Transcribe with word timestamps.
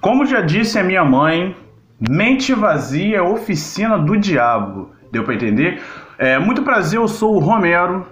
Como 0.00 0.24
já 0.24 0.40
disse 0.40 0.78
a 0.78 0.82
minha 0.82 1.04
mãe, 1.04 1.54
mente 2.08 2.54
vazia 2.54 3.18
é 3.18 3.22
oficina 3.22 3.98
do 3.98 4.16
diabo. 4.16 4.90
Deu 5.12 5.24
pra 5.24 5.34
entender? 5.34 5.82
É, 6.18 6.38
muito 6.38 6.62
prazer, 6.62 6.98
eu 6.98 7.06
sou 7.06 7.36
o 7.36 7.38
Romero. 7.38 8.06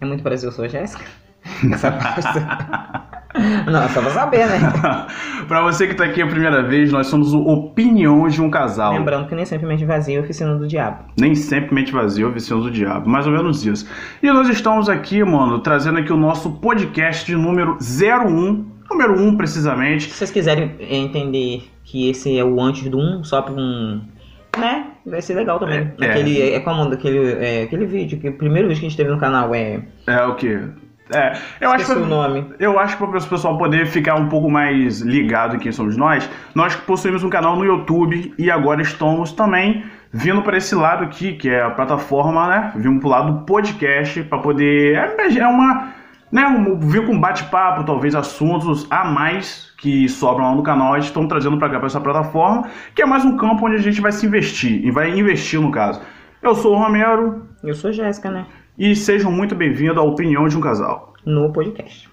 É 0.00 0.06
muito 0.06 0.22
prazer, 0.22 0.48
eu 0.48 0.52
sou 0.52 0.64
a 0.64 0.68
Jéssica. 0.68 1.04
Não, 3.70 3.88
só 3.88 4.00
pra 4.00 4.10
saber, 4.10 4.46
né? 4.46 4.58
pra 5.46 5.62
você 5.62 5.86
que 5.86 5.94
tá 5.94 6.04
aqui 6.04 6.20
a 6.20 6.26
primeira 6.26 6.62
vez, 6.62 6.90
nós 6.90 7.06
somos 7.06 7.32
o 7.32 7.40
Opinião 7.40 8.26
de 8.28 8.42
um 8.42 8.50
Casal. 8.50 8.92
Lembrando 8.92 9.28
que 9.28 9.34
nem 9.34 9.44
sempre 9.44 9.66
mente 9.66 9.84
vazia 9.84 10.18
é 10.18 10.20
oficina 10.20 10.56
do 10.56 10.66
diabo. 10.66 11.04
Nem 11.18 11.34
sempre 11.34 11.74
mente 11.74 11.92
vazia 11.92 12.24
é 12.24 12.28
oficina 12.28 12.60
do 12.60 12.70
diabo, 12.70 13.08
mais 13.08 13.26
ou 13.26 13.32
menos 13.32 13.64
isso. 13.64 13.88
E 14.22 14.26
nós 14.32 14.48
estamos 14.48 14.88
aqui, 14.88 15.22
mano, 15.22 15.60
trazendo 15.60 15.98
aqui 15.98 16.12
o 16.12 16.16
nosso 16.16 16.50
podcast 16.52 17.24
de 17.24 17.36
número 17.36 17.78
01, 17.80 18.64
número 18.90 19.18
1 19.18 19.36
precisamente. 19.36 20.04
Se 20.04 20.16
vocês 20.16 20.30
quiserem 20.30 20.74
entender 20.80 21.70
que 21.84 22.10
esse 22.10 22.38
é 22.38 22.44
o 22.44 22.60
antes 22.60 22.88
do 22.88 22.98
1, 22.98 23.24
só 23.24 23.42
pra 23.42 23.54
um. 23.54 24.02
Né? 24.58 24.86
Vai 25.06 25.22
ser 25.22 25.34
legal 25.34 25.58
também. 25.58 25.92
É, 26.00 26.04
é. 26.04 26.10
aquele, 26.10 26.42
é. 26.54 26.60
como 26.60 26.90
daquele, 26.90 27.32
é, 27.32 27.62
aquele 27.62 27.86
vídeo, 27.86 28.18
que 28.18 28.28
o 28.28 28.32
primeiro 28.32 28.68
vídeo 28.68 28.80
que 28.80 28.86
a 28.86 28.88
gente 28.88 28.96
teve 28.96 29.10
no 29.10 29.18
canal 29.18 29.54
é. 29.54 29.80
É 30.06 30.22
o 30.24 30.34
quê? 30.34 30.60
É, 31.12 31.32
eu 31.60 31.70
acho, 31.70 31.82
Esqueci 31.82 31.98
que, 31.98 32.06
o 32.06 32.08
nome. 32.08 32.46
eu 32.60 32.78
acho 32.78 32.96
que 32.96 33.04
para 33.04 33.18
o 33.18 33.28
pessoal 33.28 33.58
poder 33.58 33.86
ficar 33.86 34.14
um 34.14 34.28
pouco 34.28 34.48
mais 34.48 35.00
ligado 35.00 35.56
em 35.56 35.58
quem 35.58 35.72
somos 35.72 35.96
nós, 35.96 36.28
nós 36.54 36.76
possuímos 36.76 37.24
um 37.24 37.30
canal 37.30 37.56
no 37.56 37.64
YouTube 37.64 38.32
e 38.38 38.48
agora 38.48 38.80
estamos 38.80 39.32
também 39.32 39.84
vindo 40.12 40.42
para 40.42 40.56
esse 40.56 40.74
lado 40.74 41.04
aqui, 41.04 41.32
que 41.32 41.48
é 41.48 41.62
a 41.62 41.70
plataforma, 41.70 42.48
né? 42.48 42.72
Vimos 42.76 43.00
pro 43.00 43.08
lado 43.08 43.32
do 43.32 43.44
podcast 43.44 44.22
para 44.24 44.38
poder. 44.38 44.96
É, 44.96 45.38
é 45.38 45.46
uma. 45.46 45.99
Né, 46.30 46.46
um, 46.46 46.78
vir 46.78 47.04
com 47.06 47.18
bate-papo, 47.18 47.84
talvez 47.84 48.14
assuntos 48.14 48.86
a 48.88 49.04
mais 49.04 49.72
que 49.76 50.08
sobram 50.08 50.44
lá 50.44 50.54
no 50.54 50.62
canal, 50.62 50.94
a 50.94 50.98
gente 50.98 51.08
estão 51.08 51.26
trazendo 51.26 51.58
para 51.58 51.68
cá, 51.70 51.78
para 51.78 51.86
essa 51.86 52.00
plataforma, 52.00 52.68
que 52.94 53.02
é 53.02 53.06
mais 53.06 53.24
um 53.24 53.36
campo 53.36 53.66
onde 53.66 53.76
a 53.76 53.80
gente 53.80 54.00
vai 54.00 54.12
se 54.12 54.26
investir, 54.26 54.84
e 54.84 54.90
vai 54.90 55.10
investir 55.10 55.60
no 55.60 55.72
caso. 55.72 56.00
Eu 56.40 56.54
sou 56.54 56.74
o 56.74 56.78
Romero 56.78 57.46
Eu 57.64 57.74
sou 57.74 57.90
a 57.90 57.92
Jéssica, 57.92 58.30
né? 58.30 58.46
e 58.78 58.96
sejam 58.96 59.30
muito 59.30 59.54
bem-vindos 59.54 59.98
à 59.98 60.02
Opinião 60.02 60.48
de 60.48 60.56
um 60.56 60.60
Casal. 60.60 61.12
No 61.26 61.52
podcast. 61.52 62.08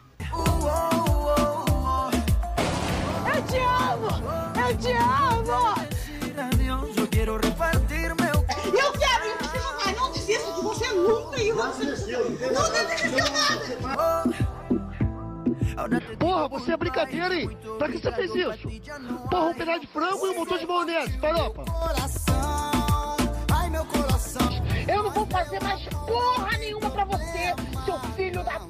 Porra, 16.17 16.47
você 16.47 16.72
é 16.72 16.77
brincadeira, 16.77 17.36
hein? 17.36 17.50
Pra 17.77 17.89
que 17.89 17.97
você 17.97 18.11
fez 18.11 18.33
isso? 18.33 18.67
Porra, 19.30 19.45
um 19.50 19.53
pedaço 19.53 19.81
de 19.81 19.88
frango 19.88 20.25
e 20.25 20.30
um 20.30 20.35
motor 20.35 20.59
de 20.59 20.66
maionese, 20.66 21.17
farofa. 21.19 21.63
Eu 24.88 25.03
não 25.03 25.11
vou 25.11 25.25
fazer 25.28 25.61
mais 25.61 25.85
porra 25.85 26.58
nenhuma 26.58 26.89
pra 26.89 27.05
você, 27.05 27.53
seu 27.85 28.00
filho 28.16 28.44
da 28.44 28.61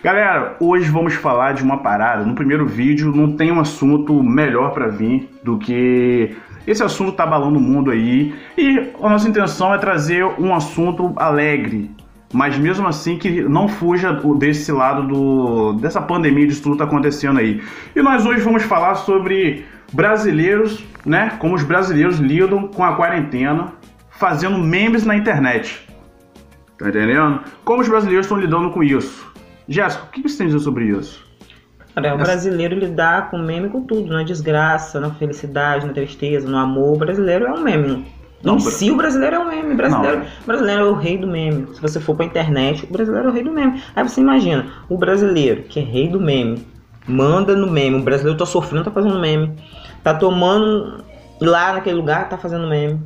Galera, 0.00 0.56
hoje 0.60 0.88
vamos 0.90 1.14
falar 1.14 1.54
de 1.54 1.62
uma 1.62 1.82
parada. 1.82 2.24
No 2.24 2.34
primeiro 2.34 2.64
vídeo 2.66 3.12
não 3.12 3.36
tem 3.36 3.50
um 3.50 3.58
assunto 3.58 4.22
melhor 4.22 4.72
pra 4.72 4.86
vir 4.86 5.28
do 5.42 5.58
que 5.58 6.36
esse 6.70 6.82
assunto 6.82 7.12
tá 7.12 7.24
abalando 7.24 7.58
o 7.58 7.62
mundo 7.62 7.90
aí. 7.90 8.34
E 8.56 8.90
a 9.02 9.08
nossa 9.08 9.28
intenção 9.28 9.74
é 9.74 9.78
trazer 9.78 10.22
um 10.38 10.54
assunto 10.54 11.14
alegre, 11.16 11.90
mas 12.32 12.58
mesmo 12.58 12.86
assim 12.86 13.16
que 13.16 13.42
não 13.42 13.68
fuja 13.68 14.12
desse 14.36 14.70
lado 14.70 15.06
do 15.06 15.72
dessa 15.74 16.00
pandemia 16.02 16.46
de 16.46 16.60
tudo 16.60 16.76
tá 16.76 16.84
acontecendo 16.84 17.38
aí. 17.38 17.62
E 17.96 18.02
nós 18.02 18.26
hoje 18.26 18.42
vamos 18.42 18.62
falar 18.64 18.96
sobre 18.96 19.64
brasileiros, 19.92 20.84
né? 21.06 21.36
Como 21.38 21.54
os 21.54 21.62
brasileiros 21.62 22.18
lidam 22.18 22.68
com 22.68 22.84
a 22.84 22.94
quarentena, 22.94 23.72
fazendo 24.10 24.58
memes 24.58 25.06
na 25.06 25.16
internet. 25.16 25.88
Tá 26.78 26.90
entendendo? 26.90 27.40
Como 27.64 27.80
os 27.80 27.88
brasileiros 27.88 28.26
estão 28.26 28.38
lidando 28.38 28.70
com 28.70 28.82
isso? 28.82 29.26
Jéssica, 29.66 30.04
o 30.04 30.08
que 30.08 30.22
você 30.22 30.38
tem 30.38 30.46
a 30.46 30.50
dizer 30.50 30.60
sobre 30.62 30.84
isso? 30.84 31.27
Cara, 32.02 32.14
o 32.14 32.18
brasileiro 32.18 32.78
lidar 32.78 33.30
com 33.30 33.38
meme 33.38 33.68
com 33.68 33.82
tudo, 33.82 34.12
na 34.12 34.22
desgraça, 34.22 35.00
na 35.00 35.10
felicidade, 35.10 35.86
na 35.86 35.92
tristeza, 35.92 36.48
no 36.48 36.56
amor. 36.56 36.94
O 36.94 36.98
brasileiro 36.98 37.46
é 37.46 37.52
um 37.52 37.60
meme. 37.60 38.06
Não, 38.42 38.56
em 38.56 38.60
si, 38.60 38.90
o 38.90 38.96
brasileiro 38.96 39.36
é 39.36 39.38
um 39.40 39.48
meme. 39.48 39.72
O 39.72 39.76
brasileiro, 39.76 40.22
o 40.42 40.46
brasileiro 40.46 40.82
é 40.82 40.84
o 40.84 40.94
rei 40.94 41.18
do 41.18 41.26
meme. 41.26 41.74
Se 41.74 41.82
você 41.82 41.98
for 41.98 42.14
pra 42.14 42.24
internet, 42.24 42.84
o 42.84 42.92
brasileiro 42.92 43.28
é 43.28 43.30
o 43.30 43.34
rei 43.34 43.42
do 43.42 43.50
meme. 43.50 43.82
Aí 43.96 44.08
você 44.08 44.20
imagina, 44.20 44.66
o 44.88 44.96
brasileiro, 44.96 45.62
que 45.64 45.80
é 45.80 45.82
rei 45.82 46.08
do 46.08 46.20
meme, 46.20 46.64
manda 47.06 47.56
no 47.56 47.68
meme. 47.68 47.98
O 47.98 48.02
brasileiro 48.02 48.38
tá 48.38 48.46
sofrendo, 48.46 48.84
tá 48.84 48.90
fazendo 48.92 49.18
meme. 49.18 49.56
Tá 50.04 50.14
tomando 50.14 51.04
lá 51.40 51.72
naquele 51.72 51.96
lugar, 51.96 52.28
tá 52.28 52.38
fazendo 52.38 52.68
meme. 52.68 53.00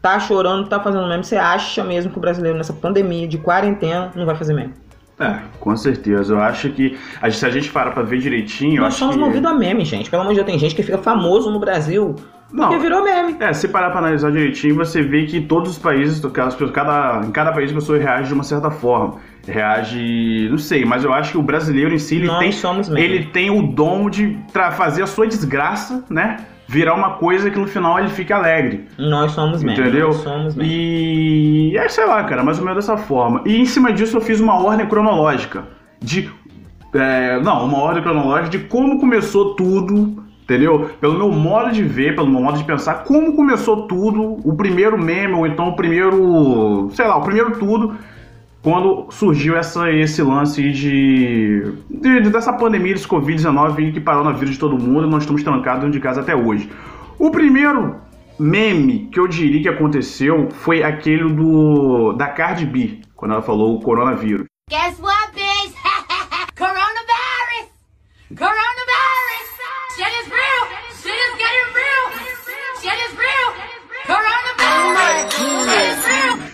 Tá 0.00 0.18
chorando, 0.18 0.68
tá 0.68 0.80
fazendo 0.80 1.06
meme. 1.06 1.22
Você 1.22 1.36
acha 1.36 1.84
mesmo 1.84 2.10
que 2.10 2.18
o 2.18 2.20
brasileiro, 2.20 2.56
nessa 2.56 2.72
pandemia 2.72 3.28
de 3.28 3.36
quarentena, 3.36 4.10
não 4.14 4.24
vai 4.24 4.36
fazer 4.36 4.54
meme? 4.54 4.72
É, 5.20 5.38
com 5.58 5.76
certeza. 5.76 6.32
Eu 6.34 6.40
acho 6.40 6.68
que 6.70 6.96
a 7.20 7.28
gente- 7.28 7.38
se 7.40 7.46
a 7.46 7.50
gente 7.50 7.70
para 7.72 7.90
pra 7.90 8.02
ver 8.02 8.18
direitinho, 8.18 8.82
Nós 8.82 8.94
somos 8.94 9.16
que... 9.16 9.20
movidos 9.20 9.50
a 9.50 9.54
meme, 9.54 9.84
gente. 9.84 10.08
Pelo 10.08 10.22
amor 10.22 10.30
de 10.32 10.36
Deus, 10.36 10.46
tem 10.46 10.58
gente 10.58 10.74
que 10.74 10.82
fica 10.82 10.98
famoso 10.98 11.50
no 11.50 11.58
Brasil 11.58 12.14
Não. 12.52 12.68
porque 12.68 12.78
virou 12.80 13.02
meme. 13.02 13.34
É, 13.40 13.52
se 13.52 13.66
parar 13.66 13.90
pra 13.90 13.98
analisar 13.98 14.30
direitinho, 14.30 14.76
você 14.76 15.02
vê 15.02 15.24
que 15.26 15.40
todos 15.40 15.72
os 15.72 15.78
países, 15.78 16.22
cada, 16.72 17.20
em 17.26 17.32
cada 17.32 17.50
país 17.52 17.70
a 17.72 17.74
pessoa 17.74 17.98
reage 17.98 18.28
de 18.28 18.34
uma 18.34 18.44
certa 18.44 18.70
forma. 18.70 19.16
Reage, 19.46 20.46
não 20.50 20.58
sei, 20.58 20.84
mas 20.84 21.02
eu 21.04 21.12
acho 21.12 21.32
que 21.32 21.38
o 21.38 21.42
brasileiro 21.42 21.92
em 21.94 21.98
si, 21.98 22.16
ele 22.16 22.26
Nós 22.26 22.38
tem, 22.38 22.52
somos 22.52 22.88
meme. 22.88 23.00
ele 23.02 23.24
tem 23.26 23.50
o 23.50 23.62
dom 23.72 24.08
de 24.08 24.38
fazer 24.76 25.02
a 25.02 25.06
sua 25.06 25.26
desgraça, 25.26 26.04
né? 26.08 26.36
Virar 26.70 26.94
uma 26.94 27.12
coisa 27.12 27.50
que 27.50 27.58
no 27.58 27.66
final 27.66 27.98
ele 27.98 28.10
fique 28.10 28.30
alegre. 28.30 28.86
Nós 28.98 29.32
somos 29.32 29.62
meme. 29.62 29.80
Entendeu? 29.80 30.08
Nós 30.08 30.16
somos 30.18 30.54
meme. 30.54 30.70
E 30.70 31.76
é, 31.78 31.88
sei 31.88 32.04
lá, 32.04 32.22
cara, 32.24 32.44
mais 32.44 32.58
ou 32.58 32.64
menos 32.64 32.84
dessa 32.84 32.98
forma. 32.98 33.40
E 33.46 33.56
em 33.56 33.64
cima 33.64 33.90
disso 33.90 34.18
eu 34.18 34.20
fiz 34.20 34.38
uma 34.38 34.62
ordem 34.62 34.86
cronológica. 34.86 35.64
De. 35.98 36.30
é, 36.94 37.40
não, 37.40 37.64
uma 37.64 37.78
ordem 37.78 38.02
cronológica 38.02 38.50
de 38.50 38.58
como 38.64 39.00
começou 39.00 39.54
tudo, 39.54 40.22
entendeu? 40.42 40.90
Pelo 41.00 41.14
meu 41.14 41.32
modo 41.32 41.72
de 41.72 41.82
ver, 41.82 42.14
pelo 42.14 42.28
meu 42.28 42.42
modo 42.42 42.58
de 42.58 42.64
pensar, 42.64 43.02
como 43.04 43.34
começou 43.34 43.86
tudo, 43.86 44.36
o 44.44 44.54
primeiro 44.54 44.98
meme, 44.98 45.32
ou 45.32 45.46
então 45.46 45.68
o 45.70 45.72
primeiro. 45.74 46.90
sei 46.92 47.06
lá, 47.06 47.16
o 47.16 47.22
primeiro 47.22 47.58
tudo. 47.58 47.96
Quando 48.62 49.06
surgiu 49.10 49.56
essa, 49.56 49.90
esse 49.92 50.20
lance 50.22 50.60
de, 50.72 51.72
de- 51.88 52.20
de- 52.22 52.30
dessa 52.30 52.52
pandemia 52.52 52.92
desse 52.94 53.06
Covid-19 53.06 53.92
que 53.92 54.00
parou 54.00 54.24
na 54.24 54.32
vida 54.32 54.50
de 54.50 54.58
todo 54.58 54.76
mundo 54.78 55.06
e 55.06 55.10
nós 55.10 55.22
estamos 55.22 55.42
trancados 55.42 55.80
dentro 55.82 55.98
de 55.98 56.00
casa 56.02 56.20
até 56.20 56.34
hoje. 56.34 56.68
O 57.18 57.30
primeiro 57.30 57.96
meme 58.38 59.08
que 59.12 59.18
eu 59.20 59.28
diria 59.28 59.62
que 59.62 59.68
aconteceu 59.68 60.48
foi 60.50 60.82
aquele 60.82 61.32
do 61.32 62.12
da 62.14 62.26
Cardi 62.28 62.66
B, 62.66 63.00
quando 63.14 63.32
ela 63.32 63.42
falou 63.42 63.76
o 63.76 63.80
coronavírus. 63.80 64.46
Guess 64.70 65.00
what, 65.00 65.32
bitch? 65.34 65.74
Coronavirus! 66.58 67.70
Coronavirus! 68.36 68.57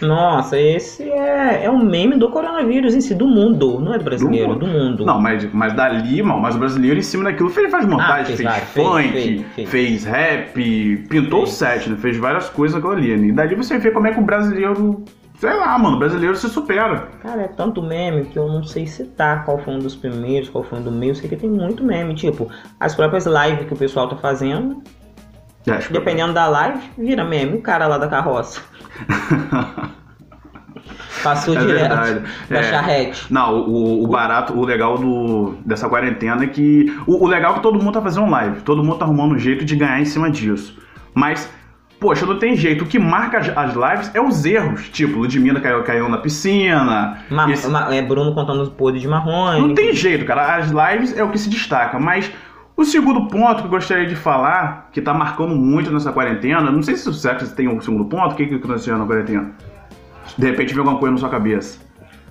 Nossa, 0.06 0.58
esse 0.58 1.02
é, 1.02 1.64
é 1.64 1.70
um 1.70 1.84
meme 1.84 2.16
do 2.16 2.28
coronavírus 2.30 2.94
em 2.94 3.00
si, 3.00 3.14
do 3.14 3.26
mundo. 3.26 3.80
Não 3.80 3.94
é 3.94 3.98
do 3.98 4.04
brasileiro, 4.04 4.54
Do 4.54 4.60
do 4.60 4.66
mundo. 4.66 5.04
Não, 5.04 5.20
mas, 5.20 5.44
mas 5.52 5.72
dali, 5.74 6.22
mal, 6.22 6.38
mas 6.40 6.54
o 6.54 6.58
brasileiro 6.58 6.98
em 6.98 7.02
cima 7.02 7.24
daquilo 7.24 7.50
fez, 7.50 7.70
faz 7.70 7.86
montagem, 7.86 8.34
Ah, 8.46 8.52
fez 8.52 8.68
fez, 8.72 8.86
funk, 8.86 9.12
fez, 9.12 9.42
fez, 9.54 9.70
fez. 9.70 10.04
rap, 10.04 11.06
pintou 11.08 11.42
o 11.42 11.46
set, 11.46 11.88
né? 11.88 11.96
Fez 11.96 12.16
várias 12.16 12.48
coisas 12.50 12.76
aquilo 12.76 12.92
ali. 12.92 13.16
né? 13.16 13.26
E 13.28 13.32
dali 13.32 13.54
você 13.54 13.78
vê 13.78 13.90
como 13.90 14.06
é 14.06 14.12
que 14.12 14.20
o 14.20 14.22
brasileiro. 14.22 15.02
Sei 15.38 15.52
lá, 15.52 15.76
mano, 15.76 15.96
o 15.96 15.98
brasileiro 15.98 16.36
se 16.36 16.48
supera. 16.48 17.08
Cara, 17.20 17.42
é 17.42 17.48
tanto 17.48 17.82
meme 17.82 18.24
que 18.26 18.38
eu 18.38 18.46
não 18.46 18.62
sei 18.62 18.86
citar 18.86 19.44
qual 19.44 19.58
foi 19.58 19.74
um 19.74 19.78
dos 19.80 19.96
primeiros, 19.96 20.48
qual 20.48 20.62
foi 20.62 20.78
um 20.78 20.82
do 20.82 20.92
meio. 20.92 21.14
Sei 21.14 21.28
que 21.28 21.36
tem 21.36 21.50
muito 21.50 21.82
meme. 21.84 22.14
Tipo, 22.14 22.48
as 22.78 22.94
próprias 22.94 23.26
lives 23.26 23.66
que 23.66 23.74
o 23.74 23.76
pessoal 23.76 24.08
tá 24.08 24.16
fazendo, 24.16 24.80
É, 25.66 25.76
que- 25.78 25.92
dependendo 25.92 26.32
da 26.32 26.46
live, 26.46 26.78
vira 26.96 27.24
meme. 27.24 27.56
O 27.56 27.60
cara 27.60 27.86
lá 27.88 27.98
da 27.98 28.06
carroça. 28.06 28.60
Passou 31.22 31.54
É 31.56 31.60
direto 31.60 31.78
verdade. 31.96 32.20
da 32.50 32.58
É. 32.58 32.62
charrete. 32.64 33.32
Não, 33.32 33.60
o, 33.60 34.04
o 34.04 34.06
barato, 34.06 34.52
o 34.52 34.64
legal 34.64 34.98
do, 34.98 35.54
dessa 35.64 35.88
quarentena 35.88 36.44
é 36.44 36.46
que. 36.46 36.94
O, 37.06 37.24
o 37.24 37.26
legal 37.26 37.52
é 37.52 37.54
que 37.54 37.62
todo 37.62 37.78
mundo 37.82 37.94
tá 37.94 38.02
fazendo 38.02 38.28
live. 38.30 38.60
Todo 38.60 38.84
mundo 38.84 38.98
tá 38.98 39.04
arrumando 39.06 39.32
um 39.34 39.38
jeito 39.38 39.64
de 39.64 39.74
ganhar 39.76 40.00
em 40.00 40.04
cima 40.04 40.30
disso. 40.30 40.78
Mas, 41.14 41.50
poxa, 41.98 42.26
não 42.26 42.38
tem 42.38 42.54
jeito. 42.56 42.84
O 42.84 42.86
que 42.86 42.98
marca 42.98 43.38
as, 43.38 43.74
lives 43.74 44.10
é 44.14 44.20
os 44.20 44.44
erros. 44.44 44.88
Tipo, 44.90 45.20
Ludmilla 45.20 45.60
caiu, 45.60 45.82
caiu 45.84 46.08
na 46.10 46.18
piscina. 46.18 47.18
Ma- 47.30 47.50
esse- 47.50 47.68
ma- 47.68 47.94
é 47.94 48.02
Bruno 48.02 48.34
contando 48.34 48.60
os 48.62 48.68
podres 48.68 49.00
de 49.00 49.08
marrons. 49.08 49.60
Não 49.60 49.74
tem 49.74 49.94
jeito, 49.94 50.26
cara. 50.26 50.56
As 50.56 50.66
lives 50.70 51.16
é 51.16 51.24
o 51.24 51.30
que 51.30 51.38
se 51.38 51.48
destaca. 51.48 51.98
Mas 51.98 52.30
o 52.76 52.84
segundo 52.84 53.28
ponto 53.28 53.60
que 53.60 53.66
eu 53.66 53.70
gostaria 53.70 54.06
de 54.06 54.16
falar, 54.16 54.88
que 54.92 55.00
tá 55.00 55.14
marcando 55.14 55.54
muito 55.54 55.92
nessa 55.92 56.12
quarentena, 56.12 56.72
não 56.72 56.82
sei 56.82 56.96
se 56.96 57.06
você 57.06 57.32
tem 57.54 57.68
um 57.68 57.80
segundo 57.80 58.04
ponto, 58.04 58.32
o 58.32 58.36
que 58.36 58.46
que 58.46 58.54
aconteceu 58.56 58.98
na 58.98 59.06
quarentena? 59.06 59.52
De 60.36 60.46
repente 60.46 60.74
veio 60.74 60.80
alguma 60.80 60.98
coisa 60.98 61.12
na 61.12 61.18
sua 61.18 61.28
cabeça. 61.28 61.78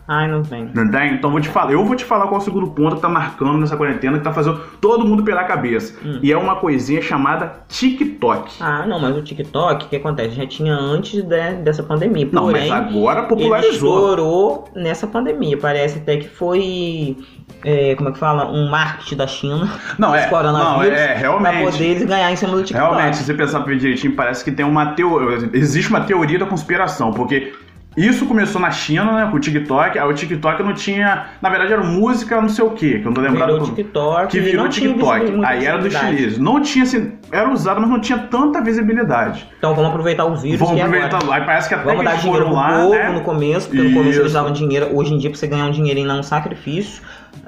Ai, 0.07 0.27
não 0.29 0.44
tem. 0.44 0.69
Não 0.73 0.89
tem? 0.91 1.13
Então 1.13 1.31
vou 1.31 1.39
te 1.39 1.47
falar. 1.47 1.71
Eu 1.71 1.85
vou 1.85 1.95
te 1.95 2.03
falar 2.03 2.23
qual 2.27 2.35
é 2.35 2.38
o 2.41 2.45
segundo 2.45 2.67
ponto 2.71 2.97
que 2.97 3.01
tá 3.01 3.07
marcando 3.07 3.57
nessa 3.57 3.77
quarentena, 3.77 4.17
que 4.17 4.23
tá 4.23 4.33
fazendo 4.33 4.59
todo 4.81 5.05
mundo 5.05 5.23
pelar 5.23 5.44
a 5.44 5.47
cabeça. 5.47 5.95
Hum. 6.05 6.19
E 6.21 6.31
é 6.31 6.38
uma 6.38 6.57
coisinha 6.57 7.01
chamada 7.01 7.53
TikTok. 7.69 8.51
Ah, 8.59 8.85
não, 8.85 9.00
mas 9.00 9.15
o 9.15 9.21
TikTok, 9.21 9.85
o 9.85 9.89
que 9.89 9.95
acontece? 9.95 10.35
Já 10.35 10.45
tinha 10.45 10.73
antes 10.75 11.23
de- 11.23 11.53
dessa 11.63 11.81
pandemia. 11.83 12.27
Não, 12.31 12.44
Porém, 12.44 12.67
mas 12.69 12.88
agora 12.88 13.19
ele 13.19 13.27
popularizou. 13.29 13.71
estourou 14.00 14.65
nessa 14.75 15.07
pandemia. 15.07 15.57
Parece 15.57 16.00
até 16.00 16.17
que 16.17 16.27
foi, 16.27 17.17
é, 17.63 17.95
como 17.95 18.09
é 18.09 18.11
que 18.11 18.19
fala? 18.19 18.51
Um 18.51 18.69
marketing 18.69 19.15
da 19.15 19.27
China. 19.27 19.69
Não, 19.97 20.13
é. 20.13 20.29
Não, 20.29 20.83
é, 20.83 21.07
Pra 21.07 21.13
realmente. 21.15 21.71
poder 21.71 21.85
eles 21.85 22.03
ganhar 22.05 22.31
em 22.31 22.35
cima 22.35 22.51
do 22.55 22.63
TikTok. 22.63 22.83
Realmente, 22.94 23.17
se 23.17 23.23
você 23.23 23.33
pensar 23.33 23.59
direitinho, 23.63 24.15
parece 24.15 24.44
que 24.44 24.51
tem 24.51 24.65
uma 24.65 24.88
teoria. 24.88 25.50
Existe 25.53 25.89
uma 25.89 26.01
teoria 26.01 26.39
da 26.39 26.45
conspiração, 26.45 27.11
porque 27.13 27.53
isso 27.95 28.25
começou 28.25 28.59
na 28.59 28.71
China, 28.71 29.11
né? 29.11 29.27
Com 29.29 29.37
o 29.37 29.39
TikTok. 29.39 29.99
Aí 29.99 30.07
o 30.07 30.13
TikTok 30.13 30.63
não 30.63 30.73
tinha. 30.73 31.25
Na 31.41 31.49
verdade, 31.49 31.73
era 31.73 31.83
música 31.83 32.41
não 32.41 32.49
sei 32.49 32.65
o 32.65 32.71
quê, 32.71 32.99
que 32.99 33.01
eu 33.01 33.05
não 33.05 33.13
tô 33.13 33.21
lembrado. 33.21 33.51
Virou 33.53 33.67
TikTok. 33.67 34.27
que 34.27 34.39
virou 34.39 34.67
TikTok. 34.69 35.41
Aí 35.45 35.65
era 35.65 35.77
dos 35.77 35.93
chineses. 35.93 36.37
Não 36.37 36.61
tinha 36.61 36.83
assim. 36.83 37.13
Era 37.31 37.49
usado, 37.51 37.81
mas 37.81 37.89
não 37.89 37.99
tinha 37.99 38.17
tanta 38.17 38.61
visibilidade. 38.61 39.47
Então 39.57 39.73
vamos 39.73 39.89
aproveitar 39.89 40.25
o 40.25 40.35
vírus 40.35 40.59
Vamos 40.59 40.75
que 40.75 40.81
é 40.81 40.83
aproveitar. 40.83 41.17
agora. 41.17 41.39
Aí 41.39 41.45
parece 41.45 41.67
que 41.67 41.73
até 41.75 41.83
Vamos 41.85 41.99
que 41.99 42.05
dar 42.05 42.17
dinheiro 42.17 42.45
foram 42.45 42.55
lá. 42.55 42.87
né? 42.89 43.09
no 43.09 43.21
começo, 43.21 43.67
porque 43.69 43.81
no 43.83 43.93
começo 43.93 44.19
eles 44.19 44.33
davam 44.33 44.51
dinheiro. 44.51 44.89
Hoje 44.91 45.13
em 45.13 45.17
dia, 45.17 45.29
pra 45.29 45.39
você 45.39 45.47
ganhar 45.47 45.65
um 45.65 45.71
dinheirinho, 45.71 46.07
não 46.07 46.17
é 46.17 46.19
um 46.19 46.23
sacrifício. 46.23 47.01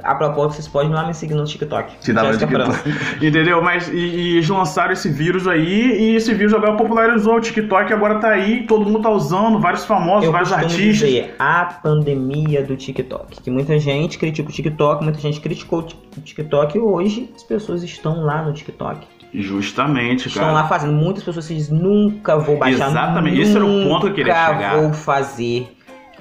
A 0.04 0.14
propósito, 0.16 0.56
vocês 0.56 0.68
podem 0.68 0.92
ir 0.92 0.94
lá 0.94 1.08
me 1.08 1.14
seguir 1.14 1.34
no 1.34 1.44
TikTok. 1.46 1.98
Que 2.04 2.14
dá 2.14 2.24
no 2.24 2.38
TikTok. 2.38 3.26
Entendeu? 3.26 3.62
Mas 3.62 3.88
e, 3.88 3.96
e 3.96 4.34
eles 4.38 4.50
lançaram 4.50 4.94
esse 4.94 5.10
vírus 5.10 5.48
aí 5.48 5.66
e 6.12 6.16
esse 6.16 6.34
vírus 6.34 6.54
agora 6.54 6.76
popularizou. 6.76 7.36
O 7.38 7.42
TikTok 7.42 7.92
agora 7.94 8.20
tá 8.20 8.30
aí, 8.30 8.66
todo 8.68 8.86
mundo 8.86 9.00
tá 9.02 9.10
usando, 9.10 9.60
vários 9.60 9.86
famosos, 9.86 10.26
Eu 10.26 10.32
vários 10.32 10.52
artistas. 10.54 10.78
dizer 11.00 11.36
a 11.40 11.66
pandemia 11.82 12.62
do 12.64 12.76
TikTok. 12.76 13.42
Que 13.42 13.50
muita 13.50 13.78
gente 13.80 14.18
critica 14.18 14.50
o 14.50 14.52
TikTok, 14.52 15.04
muita 15.04 15.20
gente 15.20 15.40
criticou 15.40 15.80
o 15.80 15.84
Tik- 15.84 16.00
o 16.18 16.22
TikTok 16.22 16.78
e 16.78 16.82
hoje 16.82 17.30
as 17.36 17.44
pessoas 17.44 17.82
estão 17.84 18.22
lá 18.24 18.44
no 18.44 18.54
TikTok. 18.54 19.08
Justamente, 19.34 20.28
Estão 20.28 20.44
cara. 20.44 20.54
lá 20.54 20.68
fazendo. 20.68 20.94
Muitas 20.94 21.24
pessoas 21.24 21.48
dizem, 21.48 21.78
nunca 21.78 22.38
vou 22.38 22.58
baixar. 22.58 22.90
Exatamente, 22.90 23.42
esse 23.42 23.56
era 23.56 23.66
o 23.66 23.84
ponto 23.84 24.02
que 24.06 24.08
eu 24.12 24.14
queria 24.16 24.34
nunca 24.34 24.54
chegar. 24.54 24.78
vou 24.82 24.94
fazer. 24.94 25.76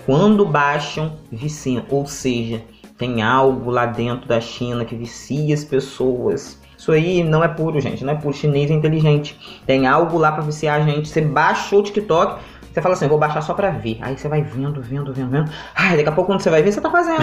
Quando 0.07 0.45
baixam, 0.45 1.13
viciam. 1.31 1.85
Ou 1.89 2.07
seja, 2.07 2.63
tem 2.97 3.23
algo 3.23 3.71
lá 3.71 3.87
dentro 3.87 4.29
da 4.29 4.41
China 4.41 4.85
que 4.85 4.95
vicia 4.95 5.55
as 5.55 5.65
pessoas. 5.65 6.61
Isso 6.77 6.93
aí 6.93 7.25
não 7.25 7.43
é 7.43 7.49
puro, 7.49 7.81
gente. 7.81 8.05
Não 8.05 8.13
é 8.13 8.17
puro. 8.17 8.37
Chinês 8.37 8.71
é 8.71 8.75
inteligente. 8.75 9.63
Tem 9.67 9.87
algo 9.87 10.19
lá 10.19 10.31
pra 10.31 10.43
viciar 10.43 10.81
a 10.81 10.85
gente. 10.85 11.09
Você 11.09 11.21
baixou 11.21 11.81
o 11.81 11.83
TikTok. 11.83 12.41
Você 12.71 12.83
fala 12.83 12.95
assim, 12.95 13.05
eu 13.05 13.09
vou 13.09 13.19
baixar 13.19 13.41
só 13.41 13.55
pra 13.55 13.71
ver. 13.71 13.99
Aí 14.01 14.19
você 14.19 14.29
vai 14.29 14.43
vendo, 14.43 14.81
vendo, 14.83 15.13
vendo, 15.13 15.31
vendo. 15.31 15.51
Ai, 15.75 15.97
daqui 15.97 16.09
a 16.09 16.13
pouco 16.13 16.33
quando 16.33 16.41
você 16.41 16.51
vai 16.51 16.63
ver, 16.63 16.73
você 16.73 16.81
tá 16.81 16.91
fazendo. 16.91 17.23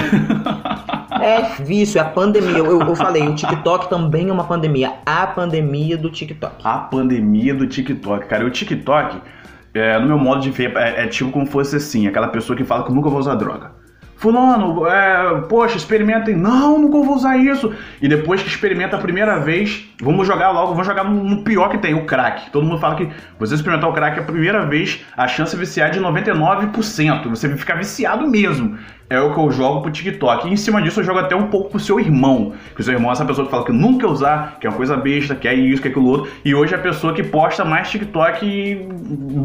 é 1.22 1.62
vício, 1.62 2.00
é 2.00 2.02
a 2.02 2.06
pandemia. 2.06 2.58
Eu, 2.58 2.80
eu 2.80 2.96
falei, 2.96 3.28
o 3.28 3.36
TikTok 3.36 3.90
também 3.90 4.30
é 4.30 4.32
uma 4.32 4.46
pandemia. 4.46 4.94
A 5.06 5.28
pandemia 5.28 5.98
do 5.98 6.10
TikTok. 6.10 6.56
A 6.64 6.78
pandemia 6.78 7.54
do 7.54 7.68
TikTok, 7.68 8.28
cara. 8.28 8.46
O 8.46 8.50
TikTok, 8.50 9.22
é, 9.74 10.00
no 10.00 10.08
meu 10.08 10.18
modo 10.18 10.40
de 10.40 10.52
ver, 10.52 10.76
é, 10.78 11.04
é 11.04 11.08
tipo 11.08 11.32
como 11.32 11.46
fosse 11.46 11.76
assim, 11.76 12.08
aquela 12.08 12.30
pessoa 12.30 12.56
que 12.56 12.64
fala 12.64 12.86
que 12.86 12.94
nunca 12.94 13.10
vai 13.10 13.20
usar 13.20 13.36
droga. 13.36 13.81
Fulano, 14.22 14.86
é, 14.86 15.42
poxa, 15.50 15.76
experimentem. 15.76 16.36
Não, 16.36 16.78
nunca 16.78 17.00
vou 17.00 17.16
usar 17.16 17.38
isso. 17.38 17.74
E 18.00 18.08
depois 18.08 18.44
que 18.44 18.48
experimenta 18.48 18.96
a 18.96 19.00
primeira 19.00 19.40
vez, 19.40 19.84
vamos 20.00 20.28
jogar 20.28 20.52
logo, 20.52 20.74
vamos 20.74 20.86
jogar 20.86 21.04
no, 21.04 21.44
pior 21.44 21.70
que 21.70 21.80
tem, 21.80 21.96
o 21.96 22.06
crack. 22.06 22.52
Todo 22.52 22.64
mundo 22.64 22.80
fala 22.80 22.94
que 22.94 23.10
você 23.40 23.56
experimentar 23.56 23.90
o 23.90 23.94
crack 23.94 24.20
a 24.20 24.24
primeira 24.24 24.64
vez, 24.68 25.04
a 25.18 25.28
chance 25.28 25.56
de 25.56 25.60
viciar 25.60 25.90
é 25.90 25.92
de 25.94 26.00
99%. 26.00 27.30
Você 27.30 27.48
vai 27.48 27.58
ficar 27.58 27.74
viciado 27.74 28.30
mesmo. 28.30 28.78
É 29.12 29.20
o 29.20 29.34
que 29.34 29.40
eu 29.42 29.52
jogo 29.52 29.82
pro 29.82 29.92
TikTok. 29.92 30.48
E 30.48 30.54
em 30.54 30.56
cima 30.56 30.82
disso 30.82 31.02
eu 31.02 31.04
jogo 31.04 31.20
até 31.20 31.36
um 31.36 31.48
pouco 31.48 31.72
pro 31.72 31.80
seu 31.82 32.00
irmão. 32.00 32.54
Que 32.74 32.80
o 32.80 32.84
seu 32.84 32.94
irmão 32.94 33.10
é 33.10 33.12
essa 33.12 33.26
pessoa 33.26 33.46
que 33.46 33.52
fala 33.52 33.66
que 33.66 33.74
nunca 33.74 34.08
usar, 34.08 34.56
que 34.58 34.66
é 34.66 34.70
uma 34.70 34.78
coisa 34.78 34.96
besta, 34.96 35.36
que 35.36 35.50
é 35.50 35.54
isso, 35.54 35.82
que 35.82 35.90
é 35.90 35.92
aquilo 35.92 36.08
outro. 36.08 36.32
E 36.46 36.56
hoje 36.56 36.74
é 36.74 36.78
a 36.78 36.82
pessoa 36.82 37.12
que 37.12 37.22
posta 37.22 37.66
mais 37.66 37.90
TikTok 37.90 38.88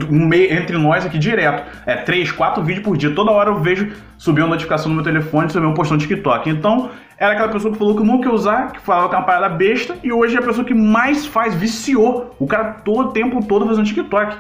no 0.09 0.33
entre 0.33 0.79
nós 0.79 1.05
aqui 1.05 1.19
direto. 1.19 1.65
É 1.85 1.97
3, 1.97 2.31
4 2.31 2.63
vídeos 2.63 2.85
por 2.85 2.97
dia. 2.97 3.11
Toda 3.11 3.33
hora 3.33 3.51
eu 3.51 3.57
vejo 3.57 3.91
subir 4.17 4.43
uma 4.43 4.51
notificação 4.51 4.89
no 4.89 4.95
meu 4.95 5.05
telefone, 5.05 5.51
seu 5.51 5.61
irmão 5.61 5.75
postando 5.75 6.01
TikTok. 6.01 6.49
Então, 6.49 6.89
era 7.19 7.33
aquela 7.33 7.49
pessoa 7.49 7.73
que 7.73 7.79
falou 7.79 7.97
que 7.97 8.05
nunca 8.05 8.29
ia 8.29 8.35
usar, 8.35 8.71
que 8.71 8.81
falava 8.81 9.09
que 9.09 9.17
é 9.17 9.19
uma 9.19 9.25
parada 9.25 9.49
besta, 9.49 9.97
e 10.01 10.13
hoje 10.13 10.37
é 10.37 10.39
a 10.39 10.43
pessoa 10.43 10.65
que 10.65 10.75
mais 10.75 11.27
faz, 11.27 11.57
viciou. 11.57 12.37
O 12.39 12.47
cara 12.47 12.75
todo 12.85 13.09
o 13.09 13.11
tempo 13.11 13.45
todo 13.45 13.67
fazendo 13.67 13.85
TikTok. 13.85 14.37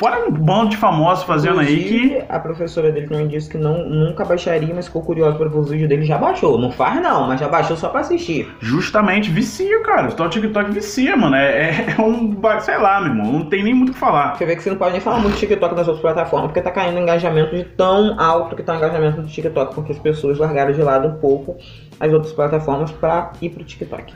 Fora 0.00 0.26
um 0.26 0.30
bando 0.30 0.70
de 0.70 0.78
famosos 0.78 1.24
fazendo 1.24 1.60
aí 1.60 1.66
que. 1.66 1.94
Inclusive, 1.96 2.24
A 2.26 2.38
professora 2.40 2.90
dele 2.90 3.06
também 3.06 3.28
disse 3.28 3.50
que 3.50 3.58
não, 3.58 3.86
nunca 3.86 4.24
baixaria, 4.24 4.74
mas 4.74 4.86
ficou 4.86 5.02
curiosa 5.02 5.36
para 5.36 5.46
ver 5.50 5.58
os 5.58 5.68
vídeos 5.70 5.90
dele. 5.90 6.06
Já 6.06 6.16
baixou. 6.16 6.58
Não 6.58 6.72
faz 6.72 7.02
não, 7.02 7.28
mas 7.28 7.38
já 7.38 7.46
baixou 7.48 7.76
só 7.76 7.90
pra 7.90 8.00
assistir. 8.00 8.48
Justamente 8.60 9.30
vicia, 9.30 9.82
cara. 9.82 10.08
Então 10.10 10.24
o 10.24 10.28
TikTok 10.30 10.70
vicia, 10.72 11.14
mano. 11.18 11.36
É, 11.36 11.94
é 11.98 12.00
um. 12.00 12.28
ba- 12.28 12.60
Sei 12.60 12.78
lá, 12.78 12.98
meu 13.02 13.10
irmão. 13.10 13.30
Não 13.30 13.44
tem 13.44 13.62
nem 13.62 13.74
muito 13.74 13.90
o 13.90 13.92
que 13.92 13.98
falar. 13.98 14.36
Você 14.36 14.46
vê 14.46 14.56
que 14.56 14.62
você 14.62 14.70
não 14.70 14.78
pode 14.78 14.92
nem 14.92 15.00
falar 15.02 15.18
muito 15.18 15.34
de 15.34 15.40
TikTok 15.40 15.74
nas 15.74 15.86
outras 15.86 16.00
plataformas, 16.00 16.46
porque 16.48 16.62
tá 16.62 16.70
caindo 16.70 16.98
engajamento 16.98 17.54
de 17.54 17.64
tão 17.64 18.18
alto 18.18 18.56
que 18.56 18.62
tá 18.62 18.72
o 18.72 18.76
engajamento 18.76 19.20
do 19.20 19.28
TikTok, 19.28 19.74
porque 19.74 19.92
as 19.92 19.98
pessoas 19.98 20.38
largaram 20.38 20.72
de 20.72 20.80
lado 20.80 21.08
um 21.08 21.18
pouco 21.18 21.56
as 22.00 22.10
outras 22.10 22.32
plataformas 22.32 22.90
pra 22.90 23.32
ir 23.42 23.50
pro 23.50 23.62
TikTok. 23.62 24.14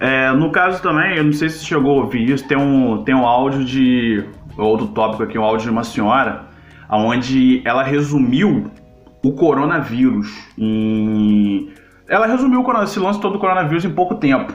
É, 0.00 0.32
no 0.32 0.50
caso 0.50 0.82
também, 0.82 1.16
eu 1.18 1.24
não 1.24 1.32
sei 1.32 1.48
se 1.50 1.58
você 1.58 1.66
chegou 1.66 2.00
a 2.00 2.02
ouvir 2.04 2.28
isso, 2.30 2.48
tem 2.48 2.56
um, 2.58 3.04
tem 3.04 3.14
um 3.14 3.26
áudio 3.26 3.64
de. 3.64 4.24
Outro 4.56 4.88
tópico 4.88 5.22
aqui, 5.22 5.38
um 5.38 5.44
áudio 5.44 5.66
de 5.66 5.70
uma 5.70 5.84
senhora, 5.84 6.46
onde 6.90 7.62
ela 7.64 7.82
resumiu 7.82 8.70
o 9.24 9.32
coronavírus 9.32 10.28
em. 10.58 11.70
Ela 12.08 12.26
resumiu 12.26 12.64
esse 12.82 12.98
lance 12.98 13.20
todo 13.20 13.34
do 13.34 13.38
coronavírus 13.38 13.84
em 13.84 13.90
pouco 13.90 14.16
tempo. 14.16 14.52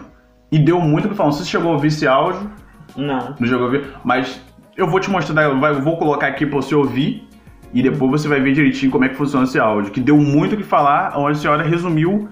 E 0.51 0.59
deu 0.59 0.80
muito 0.80 1.06
o 1.06 1.09
que 1.09 1.15
falar. 1.15 1.30
Não 1.30 1.33
sei 1.33 1.45
se 1.45 1.51
você 1.51 1.57
chegou 1.57 1.71
a 1.71 1.74
ouvir 1.75 1.88
esse 1.88 2.07
áudio, 2.07 2.50
Não. 2.95 3.36
não 3.39 3.47
chegou 3.47 3.62
a 3.62 3.65
ouvir, 3.65 3.88
mas 4.03 4.42
eu 4.75 4.88
vou 4.88 5.00
te 5.00 5.09
mostrar, 5.09 5.50
vou 5.81 5.97
colocar 5.97 6.27
aqui 6.27 6.45
pra 6.45 6.57
você 6.57 6.75
ouvir. 6.75 7.27
E 7.74 7.81
depois 7.81 8.09
você 8.09 8.27
vai 8.27 8.39
ver 8.39 8.53
direitinho 8.53 8.92
como 8.92 9.03
é 9.03 9.09
que 9.09 9.15
funciona 9.15 9.44
esse 9.45 9.59
áudio. 9.59 9.92
Que 9.92 10.00
deu 10.00 10.18
muito 10.18 10.53
o 10.53 10.57
que 10.57 10.63
falar, 10.63 11.18
onde 11.18 11.38
a 11.38 11.42
senhora 11.42 11.63
resumiu 11.63 12.30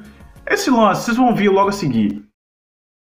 esse 0.48 0.70
lance. 0.70 1.04
Vocês 1.04 1.18
vão 1.18 1.28
ouvir 1.28 1.50
logo 1.50 1.70
a 1.70 1.72
seguir. 1.72 2.24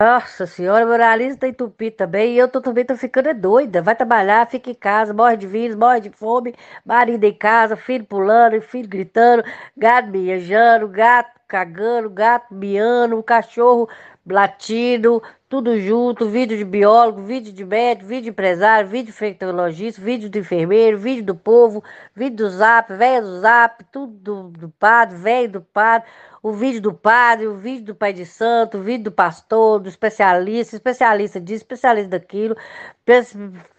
Nossa 0.03 0.45
senhora, 0.45 0.85
meu 0.85 0.97
nariz 0.97 1.38
tá 1.38 1.47
entupido 1.47 1.95
também. 1.95 2.33
E 2.33 2.38
eu 2.38 2.50
tô, 2.50 2.59
também 2.59 2.83
tô 2.85 2.94
ficando 2.97 3.29
é 3.29 3.33
doida. 3.33 3.81
Vai 3.81 3.95
trabalhar, 3.95 4.45
fica 4.50 4.69
em 4.69 4.73
casa, 4.73 5.13
morre 5.13 5.38
de 5.38 5.47
vírus, 5.47 5.77
morre 5.77 6.01
de 6.01 6.09
fome, 6.09 6.53
marido 6.85 7.23
em 7.23 7.33
casa, 7.33 7.77
filho 7.77 8.03
pulando, 8.05 8.61
filho 8.61 8.89
gritando, 8.89 9.44
gato 9.77 10.09
miejando, 10.09 10.89
gato 10.89 11.39
cagando, 11.47 12.09
gato 12.09 12.53
miando, 12.53 13.23
cachorro 13.23 13.88
latindo, 14.25 15.21
tudo 15.53 15.79
junto, 15.79 16.27
vídeo 16.27 16.57
de 16.57 16.65
biólogo, 16.65 17.22
vídeo 17.22 17.53
de 17.53 17.63
médico, 17.63 18.07
vídeo 18.07 18.24
de 18.24 18.29
empresário, 18.31 18.89
vídeo 18.89 19.05
de 19.05 19.12
infectologista, 19.12 20.01
vídeo 20.01 20.27
do 20.27 20.39
enfermeiro, 20.39 20.98
vídeo 20.98 21.24
do 21.24 21.36
povo, 21.36 21.83
vídeo 22.15 22.38
do 22.38 22.50
zap, 22.50 22.91
velho 22.91 23.22
do 23.24 23.39
zap, 23.39 23.86
tudo 23.91 24.13
do, 24.13 24.43
do 24.50 24.69
padre, 24.79 25.15
velho 25.15 25.51
do 25.51 25.62
padre, 25.62 26.07
o 26.41 26.53
vídeo 26.53 26.81
do 26.81 26.91
padre, 26.91 27.45
o 27.45 27.53
vídeo 27.53 27.86
do 27.86 27.93
pai 27.93 28.12
de 28.12 28.25
santo, 28.25 28.79
o 28.79 28.81
vídeo 28.81 29.03
do 29.03 29.12
pastor, 29.12 29.79
do 29.79 29.88
especialista, 29.88 30.75
especialista 30.75 31.39
disso, 31.39 31.62
especialista 31.62 32.10
daquilo, 32.10 32.57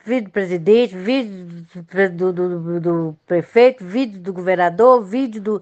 vídeo 0.07 0.29
do 0.29 0.31
presidente, 0.31 0.97
vídeo 0.97 1.67
do, 2.13 2.33
do- 2.33 2.81
do 2.81 3.17
prefeito, 3.27 3.85
vídeo 3.85 4.21
do 4.21 4.33
governador, 4.33 5.03
vídeo 5.03 5.43
do, 5.43 5.61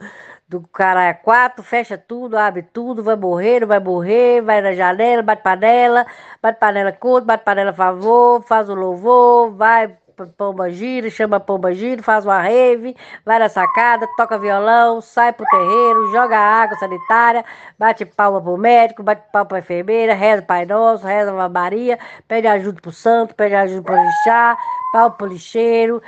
do 0.52 0.68
cara 0.68 1.04
é 1.04 1.14
quatro, 1.14 1.62
fecha 1.62 1.96
tudo, 1.96 2.36
abre 2.36 2.62
tudo, 2.62 3.02
vai 3.02 3.16
morrer, 3.16 3.60
não 3.60 3.68
vai 3.68 3.80
morrer, 3.80 4.42
vai 4.42 4.60
na 4.60 4.74
janela, 4.74 5.22
bate 5.22 5.42
panela, 5.42 6.06
bate 6.42 6.58
panela 6.60 6.92
contra, 6.92 7.24
bate 7.24 7.44
panela 7.44 7.70
a 7.70 7.74
favor, 7.74 8.42
faz 8.42 8.68
o 8.68 8.74
louvor, 8.74 9.52
vai 9.52 9.96
pomba 10.36 10.70
gira, 10.70 11.08
chama 11.08 11.36
a 11.36 11.40
pomba 11.40 11.72
gira, 11.72 12.02
faz 12.02 12.26
uma 12.26 12.40
rave, 12.40 12.94
vai 13.24 13.38
na 13.38 13.48
sacada, 13.48 14.06
toca 14.16 14.38
violão, 14.38 15.00
sai 15.00 15.32
pro 15.32 15.46
terreiro, 15.46 16.12
joga 16.12 16.36
água 16.36 16.76
sanitária, 16.76 17.44
bate 17.78 18.04
palma 18.04 18.40
pro 18.40 18.56
médico, 18.58 19.02
bate 19.02 19.22
palma 19.32 19.46
pra 19.46 19.58
enfermeira, 19.60 20.14
reza 20.14 20.42
Pai 20.42 20.66
Nosso, 20.66 21.06
reza 21.06 21.32
Ave 21.32 21.52
Maria, 21.52 21.98
pede 22.28 22.46
ajuda 22.46 22.80
pro 22.80 22.92
santo, 22.92 23.34
pede 23.34 23.54
ajuda 23.54 23.82
pro 23.82 23.96
lixar, 23.96 24.56
palma 24.92 25.10
pro 25.12 25.26
lixeiro, 25.26 26.02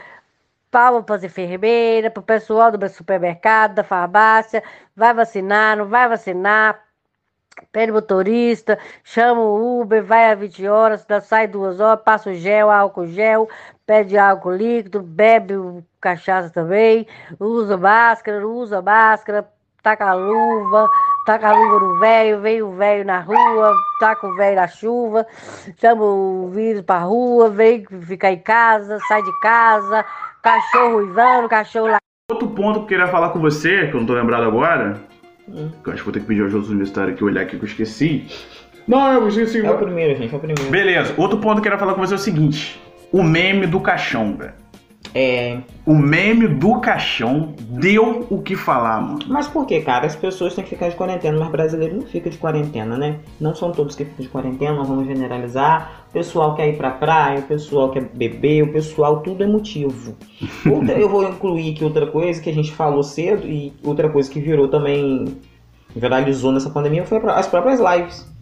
palma 0.74 1.04
para 1.04 1.14
as 1.14 1.22
enfermeiras, 1.22 2.12
para 2.12 2.20
o 2.20 2.24
pessoal 2.24 2.72
do 2.72 2.88
supermercado, 2.88 3.76
da 3.76 3.84
farmácia, 3.84 4.60
vai 4.96 5.14
vacinar, 5.14 5.76
não 5.76 5.86
vai 5.86 6.08
vacinar, 6.08 6.82
pede 7.70 7.92
motorista, 7.92 8.76
chama 9.04 9.40
o 9.40 9.80
Uber, 9.80 10.02
vai 10.02 10.32
às 10.32 10.38
20 10.40 10.66
horas, 10.66 11.06
sai 11.22 11.46
duas 11.46 11.78
horas, 11.78 12.02
passa 12.02 12.30
o 12.30 12.34
gel, 12.34 12.72
álcool 12.72 13.06
gel, 13.06 13.48
pede 13.86 14.18
álcool 14.18 14.50
líquido, 14.50 15.00
bebe 15.00 15.54
cachaça 16.00 16.50
também, 16.50 17.06
usa 17.38 17.76
máscara, 17.76 18.40
não 18.40 18.54
usa 18.54 18.82
máscara, 18.82 19.48
taca 19.80 20.06
a 20.06 20.14
luva, 20.14 20.90
taca 21.24 21.48
a 21.48 21.52
luva 21.52 21.78
no 21.86 21.98
velho, 21.98 22.40
vem 22.40 22.62
o 22.62 22.72
velho 22.72 23.04
na 23.04 23.20
rua, 23.20 23.72
taca 23.98 24.26
o 24.26 24.34
velho 24.34 24.56
na 24.56 24.68
chuva, 24.68 25.26
chama 25.76 26.04
o 26.04 26.50
vírus 26.52 26.82
pra 26.82 26.98
rua, 26.98 27.48
vem 27.48 27.84
ficar 28.02 28.32
em 28.32 28.38
casa, 28.38 28.98
sai 29.08 29.22
de 29.22 29.40
casa, 29.40 30.04
cachorro 30.42 30.96
uivando, 30.98 31.48
cachorro 31.48 31.86
lá. 31.88 31.98
Outro 32.30 32.48
ponto 32.48 32.78
que 32.80 32.84
eu 32.84 32.86
queria 32.86 33.06
falar 33.08 33.30
com 33.30 33.40
você, 33.40 33.88
que 33.88 33.94
eu 33.94 34.00
não 34.00 34.06
tô 34.06 34.14
lembrado 34.14 34.44
agora, 34.44 34.98
Hum. 35.48 35.70
que 35.82 35.90
eu 35.90 35.92
acho 35.92 36.02
que 36.02 36.04
vou 36.06 36.12
ter 36.12 36.20
que 36.20 36.26
pedir 36.26 36.42
aos 36.42 36.54
outros 36.54 36.70
universitários 36.70 37.14
aqui 37.14 37.22
olhar 37.24 37.42
aqui 37.42 37.58
que 37.58 37.64
eu 37.64 37.68
esqueci. 37.68 38.26
Não, 38.88 39.12
eu 39.12 39.28
esqueci. 39.28 39.64
É 39.64 39.70
o 39.70 39.76
primeiro, 39.78 40.18
gente, 40.18 40.32
é 40.32 40.36
o 40.36 40.40
primeiro. 40.40 40.70
Beleza, 40.70 41.14
outro 41.18 41.38
ponto 41.38 41.54
que 41.54 41.58
eu 41.58 41.62
queria 41.64 41.78
falar 41.78 41.94
com 41.94 42.00
você 42.00 42.14
é 42.14 42.16
o 42.16 42.18
seguinte: 42.18 42.80
o 43.12 43.22
meme 43.22 43.66
do 43.66 43.78
caixão, 43.80 44.34
velho. 44.36 44.63
É. 45.12 45.58
O 45.86 45.94
meme 45.94 46.48
do 46.48 46.80
caixão 46.80 47.54
deu 47.58 48.26
o 48.30 48.40
que 48.40 48.56
falar, 48.56 49.00
mano. 49.00 49.20
Mas 49.28 49.46
por 49.46 49.66
que, 49.66 49.80
cara? 49.80 50.06
As 50.06 50.16
pessoas 50.16 50.54
têm 50.54 50.64
que 50.64 50.70
ficar 50.70 50.88
de 50.88 50.96
quarentena, 50.96 51.38
mas 51.38 51.50
brasileiro 51.50 51.96
não 51.96 52.02
fica 52.06 52.30
de 52.30 52.38
quarentena, 52.38 52.96
né? 52.96 53.20
Não 53.40 53.54
são 53.54 53.70
todos 53.70 53.94
que 53.94 54.04
ficam 54.04 54.24
de 54.24 54.28
quarentena, 54.28 54.74
não 54.74 54.84
vamos 54.84 55.06
generalizar. 55.06 56.04
O 56.08 56.12
pessoal 56.12 56.54
quer 56.54 56.68
ir 56.68 56.76
pra 56.76 56.90
praia, 56.90 57.40
o 57.40 57.42
pessoal 57.42 57.90
quer 57.90 58.02
beber, 58.02 58.62
o 58.62 58.72
pessoal, 58.72 59.20
tudo 59.20 59.44
é 59.44 59.46
motivo. 59.46 60.16
Outra, 60.70 60.98
eu 60.98 61.08
vou 61.08 61.28
incluir 61.28 61.72
aqui 61.72 61.84
outra 61.84 62.06
coisa 62.06 62.40
que 62.40 62.50
a 62.50 62.54
gente 62.54 62.72
falou 62.72 63.02
cedo 63.02 63.46
e 63.46 63.72
outra 63.84 64.08
coisa 64.08 64.30
que 64.30 64.40
virou 64.40 64.68
também, 64.68 65.36
viralizou 65.94 66.50
nessa 66.50 66.70
pandemia 66.70 67.04
foi 67.04 67.18
as 67.18 67.46
próprias 67.46 67.80
lives 67.80 68.33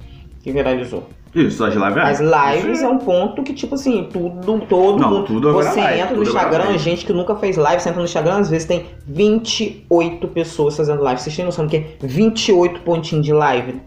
que 0.42 0.50
viralizou. 0.50 1.08
Isso, 1.34 1.64
as 1.64 1.74
lives. 1.74 1.96
As 1.96 2.20
lives 2.20 2.82
é 2.82 2.88
um 2.88 2.98
ponto 2.98 3.42
que, 3.42 3.54
tipo 3.54 3.74
assim, 3.74 4.06
tudo, 4.12 4.60
todo 4.68 5.00
Não, 5.00 5.10
mundo. 5.10 5.26
tudo 5.26 5.48
agora 5.48 5.70
você 5.70 5.80
live, 5.80 6.00
entra 6.00 6.16
no 6.16 6.22
agora 6.22 6.38
Instagram, 6.64 6.78
gente 6.78 7.06
que 7.06 7.12
nunca 7.12 7.34
fez 7.36 7.56
live, 7.56 7.82
você 7.82 7.88
entra 7.88 8.00
no 8.00 8.04
Instagram, 8.04 8.36
às 8.38 8.50
vezes 8.50 8.68
tem 8.68 8.86
28 9.06 10.28
pessoas 10.28 10.76
fazendo 10.76 11.02
live. 11.02 11.20
Vocês 11.20 11.34
têm 11.34 11.44
noção 11.46 11.64
do 11.66 11.70
que 11.70 11.76
é 11.78 11.96
28 12.02 12.80
pontinhos 12.80 13.24
de 13.24 13.32
live? 13.32 13.80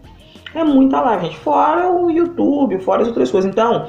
É 0.54 0.64
muita 0.64 1.00
live, 1.02 1.26
gente. 1.26 1.36
Fora 1.38 1.88
o 1.88 2.10
YouTube, 2.10 2.80
fora 2.80 3.02
as 3.02 3.08
outras 3.08 3.30
coisas. 3.30 3.48
Então, 3.48 3.86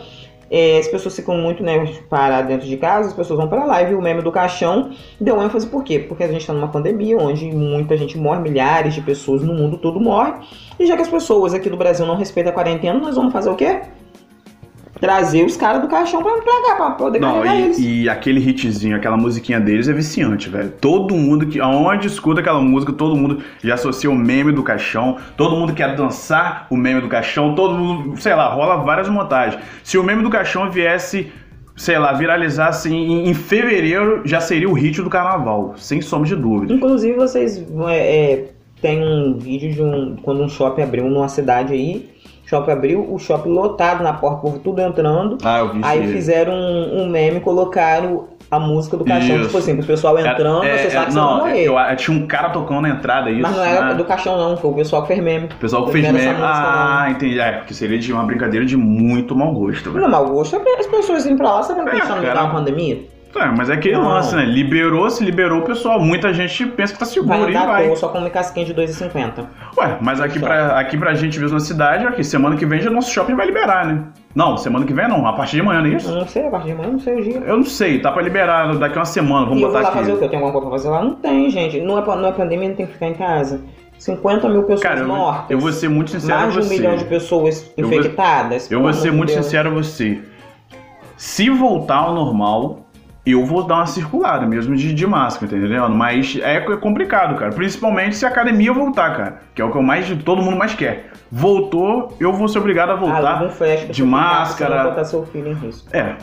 é, 0.50 0.78
as 0.78 0.88
pessoas 0.88 1.16
ficam 1.16 1.38
muito 1.38 1.62
né, 1.62 1.86
paradas 2.10 2.48
dentro 2.48 2.68
de 2.68 2.78
casa, 2.78 3.10
as 3.10 3.14
pessoas 3.14 3.40
vão 3.40 3.48
pra 3.48 3.66
live. 3.66 3.96
O 3.96 4.02
meme 4.02 4.22
do 4.22 4.32
caixão 4.32 4.92
deu 5.20 5.42
ênfase 5.42 5.68
por 5.68 5.84
quê? 5.84 6.00
Porque 6.00 6.24
a 6.24 6.28
gente 6.28 6.46
tá 6.46 6.54
numa 6.54 6.70
pandemia 6.70 7.18
onde 7.18 7.46
muita 7.52 7.98
gente 7.98 8.18
morre, 8.18 8.42
milhares 8.42 8.94
de 8.94 9.02
pessoas 9.02 9.44
no 9.44 9.54
mundo 9.54 9.78
todo 9.78 10.00
morrem. 10.00 10.36
E 10.80 10.86
já 10.86 10.96
que 10.96 11.02
as 11.02 11.10
pessoas 11.10 11.54
aqui 11.54 11.70
do 11.70 11.78
Brasil 11.78 12.06
não 12.06 12.16
respeitam 12.16 12.52
a 12.52 12.56
quarentena, 12.56 13.00
nós 13.00 13.16
vamos 13.16 13.34
fazer 13.34 13.50
o 13.50 13.56
quê? 13.56 13.82
Trazer 15.00 15.46
os 15.46 15.56
caras 15.56 15.82
do 15.82 15.88
caixão 15.88 16.22
pra 16.24 16.32
entregar, 16.32 16.76
pra 16.76 16.92
poder 16.92 17.20
Não, 17.20 17.42
carregar 17.42 17.56
eles. 17.56 17.78
e, 17.78 18.04
e 18.04 18.10
aquele 18.10 18.40
hitzinho, 18.40 18.96
aquela 18.96 19.18
musiquinha 19.18 19.60
deles 19.60 19.88
é 19.88 19.94
viciante, 19.94 20.50
velho. 20.50 20.72
Todo 20.82 21.16
mundo 21.16 21.46
que. 21.46 21.60
Aonde 21.60 22.08
escuta 22.08 22.42
aquela 22.42 22.60
música, 22.62 22.92
todo 22.94 23.16
mundo 23.16 23.42
já 23.64 23.76
associa 23.76 24.10
o 24.10 24.16
meme 24.16 24.52
do 24.52 24.64
caixão. 24.64 25.18
Todo 25.36 25.56
mundo 25.56 25.74
quer 25.74 25.96
dançar 25.96 26.68
o 26.70 26.78
meme 26.78 27.02
do 27.02 27.08
caixão. 27.08 27.54
Todo 27.56 27.76
mundo, 27.76 28.20
sei 28.20 28.34
lá, 28.36 28.48
rola 28.54 28.78
várias 28.78 29.08
montagens. 29.10 29.62
Se 29.84 29.98
o 29.98 30.04
meme 30.04 30.24
do 30.24 30.30
caixão 30.30 30.70
viesse, 30.72 31.32
sei 31.76 31.98
lá, 32.00 32.14
viralizasse 32.14 32.92
em, 32.94 33.30
em 33.30 33.34
fevereiro, 33.34 34.22
já 34.26 34.40
seria 34.40 34.70
o 34.70 34.74
hit 34.74 35.02
do 35.02 35.10
carnaval. 35.10 35.74
Sem 35.78 36.02
sombra 36.02 36.28
de 36.28 36.36
dúvida. 36.36 36.74
Inclusive, 36.74 37.14
vocês 37.16 37.64
é, 37.88 38.32
é, 38.34 38.46
tem 38.82 39.04
um 39.04 39.38
vídeo 39.38 39.72
de 39.74 39.82
um. 39.82 40.16
Quando 40.22 40.44
um 40.44 40.50
shopping 40.50 40.82
abriu 40.82 41.06
numa 41.10 41.28
cidade 41.30 41.74
aí. 41.74 42.10
Shopping 42.48 42.72
abriu, 42.72 43.06
o 43.14 43.20
shopping 43.20 43.50
lotado 43.50 44.02
na 44.04 44.14
porta, 44.14 44.38
o 44.38 44.42
povo 44.42 44.60
tudo 44.60 44.82
entrando. 44.82 45.38
Ah, 45.44 45.60
eu 45.60 45.74
vi 45.74 45.82
Aí 45.84 46.04
isso. 46.06 46.14
fizeram 46.14 46.54
um, 46.54 47.02
um 47.04 47.10
meme, 47.10 47.42
colocaram 47.42 48.26
a 48.50 48.58
música 48.58 48.96
do 48.96 49.04
caixão, 49.04 49.36
Isso. 49.36 49.48
tipo 49.48 49.58
assim, 49.58 49.76
pro 49.76 49.86
pessoal 49.86 50.18
entrando, 50.18 50.64
É, 50.64 50.78
você 50.78 50.88
é, 50.88 50.90
sabe 50.92 51.06
que 51.08 51.12
você 51.12 51.20
não, 51.20 51.28
vai 51.42 51.50
morrer. 51.50 51.64
eu, 51.68 51.78
eu 51.78 51.96
tinha 51.98 52.18
um 52.18 52.26
cara 52.26 52.50
tocando 52.52 52.82
na 52.84 52.90
entrada 52.92 53.30
isso. 53.30 53.42
Mas 53.42 53.54
não 53.54 53.64
era 53.66 53.86
né? 53.88 53.94
do 53.96 54.06
caixão, 54.06 54.38
não, 54.38 54.56
foi 54.56 54.72
o 54.72 54.74
pessoal 54.76 55.02
que 55.02 55.10
fez 55.10 55.22
meme. 55.22 55.48
O 55.48 55.56
pessoal 55.56 55.82
que 55.82 55.88
Não 55.88 55.92
fez 55.92 56.06
meme. 56.06 56.18
música, 56.30 56.46
Ah, 56.46 57.08
entendi. 57.12 57.38
É, 57.38 57.52
porque 57.58 57.74
seria 57.74 58.00
de 58.00 58.14
uma 58.14 58.24
brincadeira 58.24 58.66
de 58.66 58.78
muito 58.78 59.36
mau 59.36 59.52
gosto, 59.52 59.88
não. 59.88 59.94
velho. 59.96 60.04
Não, 60.06 60.10
mau 60.10 60.26
gosto 60.30 60.56
é 60.56 60.80
as 60.80 60.88
pessoas 60.88 61.26
irem 61.26 61.36
pra 61.38 61.56
lá 61.56 61.64
sabendo 61.64 61.90
que 61.90 61.90
É, 61.90 61.94
a 61.94 61.96
gente 61.98 62.08
tá 62.08 62.16
no 62.16 62.22
meio 62.22 62.34
da 62.34 62.48
pandemia. 62.48 63.00
É, 63.40 63.46
mas 63.56 63.70
é 63.70 63.74
aquele 63.74 63.96
Não. 63.96 64.08
lance, 64.08 64.36
né? 64.36 64.44
Liberou, 64.46 65.10
se 65.10 65.24
liberou 65.24 65.60
o 65.60 65.62
pessoal. 65.64 66.00
Muita 66.00 66.34
gente 66.34 66.66
pensa 66.68 66.94
que 66.94 67.00
tá 67.00 67.06
seguro 67.06 67.30
Vai 67.30 67.50
e 67.52 67.54
vai. 67.54 67.96
só 67.96 68.08
come 68.10 68.30
casquinha 68.30 68.66
de 68.66 68.74
2,50. 68.74 69.46
Ué, 69.78 69.98
mas 70.02 70.20
aqui 70.20 70.40
pra, 70.40 70.80
aqui 70.80 70.98
pra 70.98 71.14
gente 71.14 71.40
mesmo 71.40 71.54
na 71.54 71.60
cidade, 71.60 72.06
aqui, 72.08 72.24
semana 72.24 72.56
que 72.56 72.66
vem 72.66 72.82
já 72.82 72.90
nosso 72.90 73.12
shopping 73.12 73.36
vai 73.36 73.46
liberar, 73.46 73.86
né? 73.86 74.04
Não, 74.36 74.58
semana 74.58 74.86
que 74.86 74.94
vem 74.94 75.08
não, 75.08 75.26
a 75.26 75.34
partir 75.34 75.56
de 75.58 75.62
amanhã, 75.62 75.82
não 75.82 75.88
é 75.88 75.94
isso? 75.96 76.10
Eu 76.10 76.16
não 76.16 76.28
sei, 76.28 76.48
a 76.48 76.50
partir 76.52 76.68
de 76.68 76.72
amanhã, 76.74 76.90
não 76.92 77.00
sei 77.00 77.16
o 77.20 77.24
dia. 77.24 77.38
Eu 77.46 77.58
não 77.58 77.64
sei, 77.64 78.00
tá 78.00 78.12
pra 78.12 78.22
liberar 78.22 78.76
daqui 78.78 78.98
uma 78.98 79.06
semana, 79.06 79.46
vamos 79.46 79.60
e 79.60 79.64
eu 79.64 79.70
vou 79.72 79.78
botar 79.78 79.90
lá 79.90 79.96
fazer 79.96 80.12
o 80.12 80.14
aqui. 80.16 80.20
quê? 80.20 80.26
Eu 80.26 80.30
tenho 80.30 80.44
alguma 80.46 80.62
coisa 80.62 80.68
pra 80.70 80.78
fazer 80.78 80.90
lá? 80.90 81.04
Não 81.10 81.16
tem, 81.16 81.50
gente. 81.50 81.80
Não 81.82 81.98
é, 81.98 82.06
não 82.06 82.28
é 82.28 82.32
pandemia, 82.32 82.70
não 82.70 82.76
tem 82.76 82.86
que 82.86 82.94
ficar 82.94 83.08
em 83.08 83.14
casa. 83.14 83.62
50 83.98 84.48
mil 84.50 84.62
pessoas 84.62 84.82
Cara, 84.82 85.04
mortas. 85.06 85.46
eu 85.50 85.60
vou 85.60 85.72
ser 85.72 85.90
muito 85.90 86.12
sincero 86.12 86.40
mais 86.40 86.54
de 86.54 86.60
um 86.60 86.62
você. 86.64 86.74
milhão 86.76 86.96
de 86.96 87.06
pessoas 87.06 87.72
Eu 87.76 87.88
vou- 87.90 87.98
infectadas. 88.00 88.72
Eu 88.72 88.82
vou 88.82 88.94
ser 88.94 89.12
muito 89.12 89.34
Deus. 89.34 89.44
sincero 89.46 89.70
a 89.70 89.74
você. 89.74 90.20
Se 91.16 91.50
voltar 91.50 91.96
ao 91.96 92.14
normal, 92.14 92.86
eu 93.32 93.46
vou 93.46 93.64
dar 93.66 93.76
uma 93.76 93.86
circulada 93.86 94.46
mesmo 94.46 94.76
de, 94.76 94.94
de 94.94 95.08
máscara, 95.08 95.52
tá 95.52 95.58
entendendo? 95.58 95.90
Mas 95.90 96.38
é 96.42 96.60
co- 96.60 96.78
complicado, 96.78 97.36
cara. 97.38 97.52
Principalmente 97.52 98.16
se 98.16 98.26
a 98.26 98.30
academia 98.30 98.72
voltar, 98.74 99.16
cara. 99.16 99.42
Que 99.56 99.62
é 99.62 99.66
o 99.66 99.72
que 99.72 99.78
eu 99.78 99.82
mais, 99.82 100.08
todo 100.24 100.42
mundo 100.42 100.58
mais 100.58 100.74
quer. 100.74 101.12
Voltou, 101.32 102.16
eu 102.20 102.32
vou 102.34 102.48
ser 102.48 102.60
obrigado 102.60 102.90
a 102.92 102.94
Ah, 102.94 102.96
voltar. 102.96 103.50
flash 103.50 103.84
pra 103.84 103.92
de 103.94 104.02
você 104.02 104.08
máscara. 104.10 104.72
pra 104.76 104.84
Não 104.84 104.90
botar 104.92 105.06
seu 105.06 105.26
filho 105.26 105.50
em 105.50 105.54
risco. 105.54 105.88
É. 105.96 106.16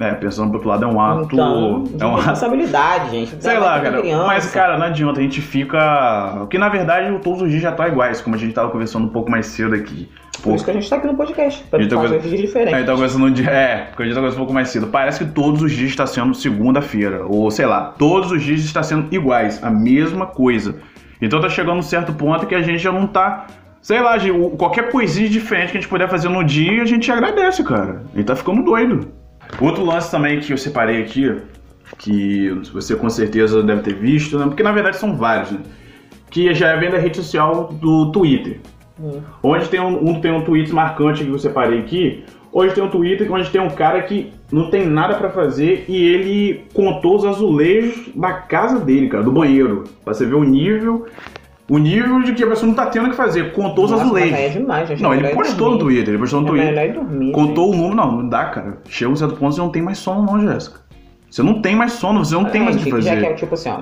É, 0.00 0.14
pensando 0.14 0.46
pro 0.48 0.56
outro 0.56 0.68
lado, 0.70 0.84
é 0.84 0.88
um 0.88 0.98
ato. 0.98 1.28
Então, 1.30 1.84
é 2.00 2.06
um 2.06 2.14
ato. 2.14 2.20
responsabilidade, 2.20 3.10
gente. 3.10 3.36
Sei 3.38 3.58
lá, 3.58 3.78
cara. 3.80 4.00
criança. 4.00 4.26
Mas, 4.26 4.50
cara, 4.50 4.78
não 4.78 4.86
adianta, 4.86 5.20
a 5.20 5.22
gente 5.22 5.42
fica. 5.42 6.36
Porque 6.38 6.56
na 6.56 6.70
verdade 6.70 7.14
todos 7.22 7.42
os 7.42 7.50
dias 7.50 7.60
já 7.62 7.68
estão 7.70 7.86
iguais, 7.86 8.22
como 8.22 8.34
a 8.34 8.38
gente 8.38 8.54
tava 8.54 8.70
conversando 8.70 9.04
um 9.04 9.10
pouco 9.10 9.30
mais 9.30 9.44
cedo 9.44 9.74
aqui. 9.74 10.08
Por 10.42 10.54
isso 10.54 10.64
que 10.64 10.70
a 10.70 10.74
gente 10.74 10.88
tá 10.88 10.96
aqui 10.96 11.06
no 11.06 11.14
podcast. 11.14 11.62
Pra 11.64 11.78
A 11.78 11.82
gente 11.82 11.90
tá 11.90 11.96
fazer 11.96 12.14
conver- 12.14 12.22
vídeos 12.30 12.40
diferentes. 12.40 12.74
A 12.74 12.78
gente 12.78 12.86
tá 12.86 12.92
conversando 12.94 13.26
um 13.26 13.30
dia. 13.30 13.50
É, 13.50 13.76
porque 13.90 14.02
a 14.02 14.06
gente 14.06 14.14
tá 14.14 14.20
conversando 14.20 14.38
um 14.38 14.44
pouco 14.44 14.54
mais 14.54 14.68
cedo. 14.70 14.86
Parece 14.86 15.22
que 15.22 15.30
todos 15.32 15.60
os 15.60 15.70
dias 15.70 15.90
está 15.90 16.06
sendo 16.06 16.32
segunda-feira. 16.34 17.26
Ou 17.26 17.50
sei 17.50 17.66
lá, 17.66 17.94
todos 17.98 18.32
os 18.32 18.42
dias 18.42 18.60
está 18.60 18.82
sendo 18.82 19.14
iguais, 19.14 19.62
a 19.62 19.68
mesma 19.70 20.24
coisa. 20.26 20.76
Então 21.20 21.42
tá 21.42 21.50
chegando 21.50 21.76
um 21.78 21.82
certo 21.82 22.14
ponto 22.14 22.46
que 22.46 22.54
a 22.54 22.62
gente 22.62 22.78
já 22.78 22.90
não 22.90 23.06
tá. 23.06 23.48
Sei 23.82 24.00
lá, 24.00 24.16
qualquer 24.56 24.90
coisinha 24.90 25.28
diferente 25.28 25.72
que 25.72 25.76
a 25.76 25.80
gente 25.82 25.90
puder 25.90 26.08
fazer 26.08 26.30
no 26.30 26.42
dia, 26.42 26.80
a 26.80 26.86
gente 26.86 27.12
agradece, 27.12 27.62
cara. 27.62 28.02
Gente 28.14 28.24
tá 28.24 28.34
ficando 28.34 28.62
doido. 28.62 29.19
Outro 29.60 29.84
lance 29.84 30.10
também 30.10 30.40
que 30.40 30.52
eu 30.52 30.58
separei 30.58 31.02
aqui, 31.02 31.34
que 31.98 32.50
você 32.72 32.94
com 32.94 33.08
certeza 33.10 33.62
deve 33.62 33.82
ter 33.82 33.94
visto, 33.94 34.38
né? 34.38 34.46
Porque 34.46 34.62
na 34.62 34.72
verdade 34.72 34.96
são 34.96 35.16
vários, 35.16 35.50
né? 35.50 35.58
Que 36.30 36.54
já 36.54 36.76
vem 36.76 36.90
da 36.90 36.98
rede 36.98 37.16
social 37.16 37.68
do 37.72 38.12
Twitter. 38.12 38.60
Onde 39.42 39.68
tem 39.68 39.80
um, 39.80 40.10
um- 40.10 40.20
tem 40.20 40.30
um 40.32 40.44
tweet 40.44 40.72
marcante 40.72 41.24
que 41.24 41.30
eu 41.30 41.38
separei 41.38 41.80
aqui. 41.80 42.24
Hoje 42.52 42.74
tem 42.74 42.82
um 42.84 42.88
Twitter 42.90 43.32
onde 43.32 43.48
tem 43.50 43.60
um 43.60 43.70
cara 43.70 44.02
que 44.02 44.32
não 44.52 44.70
tem 44.70 44.84
nada 44.86 45.14
pra 45.14 45.30
fazer 45.30 45.84
e 45.88 45.96
ele 45.96 46.64
contou 46.74 47.16
os 47.16 47.24
azulejos 47.24 48.10
da 48.14 48.32
casa 48.32 48.78
dele, 48.80 49.08
cara, 49.08 49.22
do 49.22 49.30
banheiro. 49.32 49.84
Pra 50.04 50.12
você 50.12 50.26
ver 50.26 50.34
o 50.34 50.42
nível. 50.44 51.06
O 51.70 51.78
nível 51.78 52.20
de 52.22 52.34
que 52.34 52.42
a 52.42 52.48
pessoa 52.48 52.66
não 52.66 52.74
tá 52.74 52.86
tendo 52.86 53.06
o 53.06 53.10
que 53.10 53.16
fazer. 53.16 53.52
Contou 53.52 53.84
os 53.84 53.90
Nossa, 53.92 54.02
azulejos. 54.04 54.30
mas 54.32 54.40
aí 54.40 54.46
é 54.46 54.48
demais, 54.50 54.88
gente. 54.88 55.02
Não, 55.02 55.12
É 55.12 55.16
ele 55.16 55.22
melhor 55.22 55.34
ir 55.34 55.38
postou 55.46 55.70
no 55.70 55.78
dormir. 55.78 55.94
Twitter, 55.94 56.08
ele 56.14 56.18
postou 56.18 56.40
no 56.40 56.46
É 56.46 56.50
Twitter. 56.50 56.68
melhor 56.74 56.84
ir 56.86 56.92
dormir. 56.92 57.32
Contou 57.32 57.70
o 57.70 57.76
número, 57.76 57.94
não, 57.94 58.12
não 58.12 58.28
dá, 58.28 58.44
cara. 58.46 58.78
Chega 58.88 59.10
um 59.10 59.16
certo 59.16 59.36
ponto, 59.36 59.54
você 59.54 59.60
não 59.60 59.70
tem 59.70 59.80
mais 59.80 59.98
sono, 59.98 60.22
não, 60.24 60.40
Jéssica. 60.40 60.80
Você 61.30 61.42
não 61.44 61.62
tem 61.62 61.76
mais 61.76 61.92
sono, 61.92 62.24
você 62.24 62.34
não 62.34 62.44
tem 62.46 62.60
mais 62.60 62.74
o 62.74 62.78
que 62.80 62.90
Gente, 62.90 63.02
Já 63.02 63.10
que 63.12 63.18
é 63.18 63.22
fazer. 63.22 63.34
tipo 63.36 63.54
assim, 63.54 63.68
ó. 63.70 63.78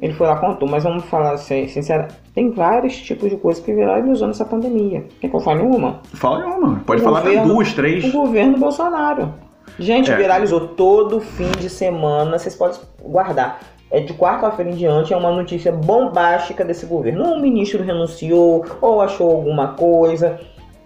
Ele 0.00 0.12
foi 0.14 0.26
lá, 0.26 0.36
contou, 0.36 0.68
mas 0.68 0.82
vamos 0.84 1.04
falar 1.04 1.36
sin- 1.38 1.68
sincero. 1.68 2.06
Tem 2.34 2.50
vários 2.50 2.96
tipos 2.96 3.28
de 3.30 3.36
coisas 3.36 3.62
que 3.62 3.72
viralizou 3.72 4.26
nessa 4.28 4.44
pandemia. 4.44 5.04
Quer 5.20 5.28
que 5.28 5.36
eu 5.36 5.40
fale 5.40 5.62
uma? 5.62 6.00
Fala 6.14 6.44
uma, 6.46 6.76
pode 6.86 7.00
O 7.00 7.04
falar 7.04 7.18
até 7.20 7.28
governo- 7.30 7.54
duas, 7.54 7.72
três. 7.74 8.04
O 8.04 8.12
governo 8.12 8.58
Bolsonaro. 8.58 9.34
Gente, 9.78 10.10
É. 10.10 10.16
viralizou 10.16 10.68
todo 10.68 11.20
fim 11.20 11.50
de 11.58 11.68
semana. 11.68 12.38
Vocês 12.38 12.54
podem 12.54 12.78
guardar. 13.02 13.58
É 13.90 14.00
de 14.00 14.12
quarta-feira 14.14 14.70
em 14.70 14.74
diante, 14.74 15.12
é 15.12 15.16
uma 15.16 15.30
notícia 15.30 15.70
bombástica 15.70 16.64
desse 16.64 16.86
governo. 16.86 17.24
Um 17.24 17.40
ministro 17.40 17.84
renunciou 17.84 18.64
ou 18.80 19.00
achou 19.00 19.30
alguma 19.30 19.74
coisa. 19.74 20.40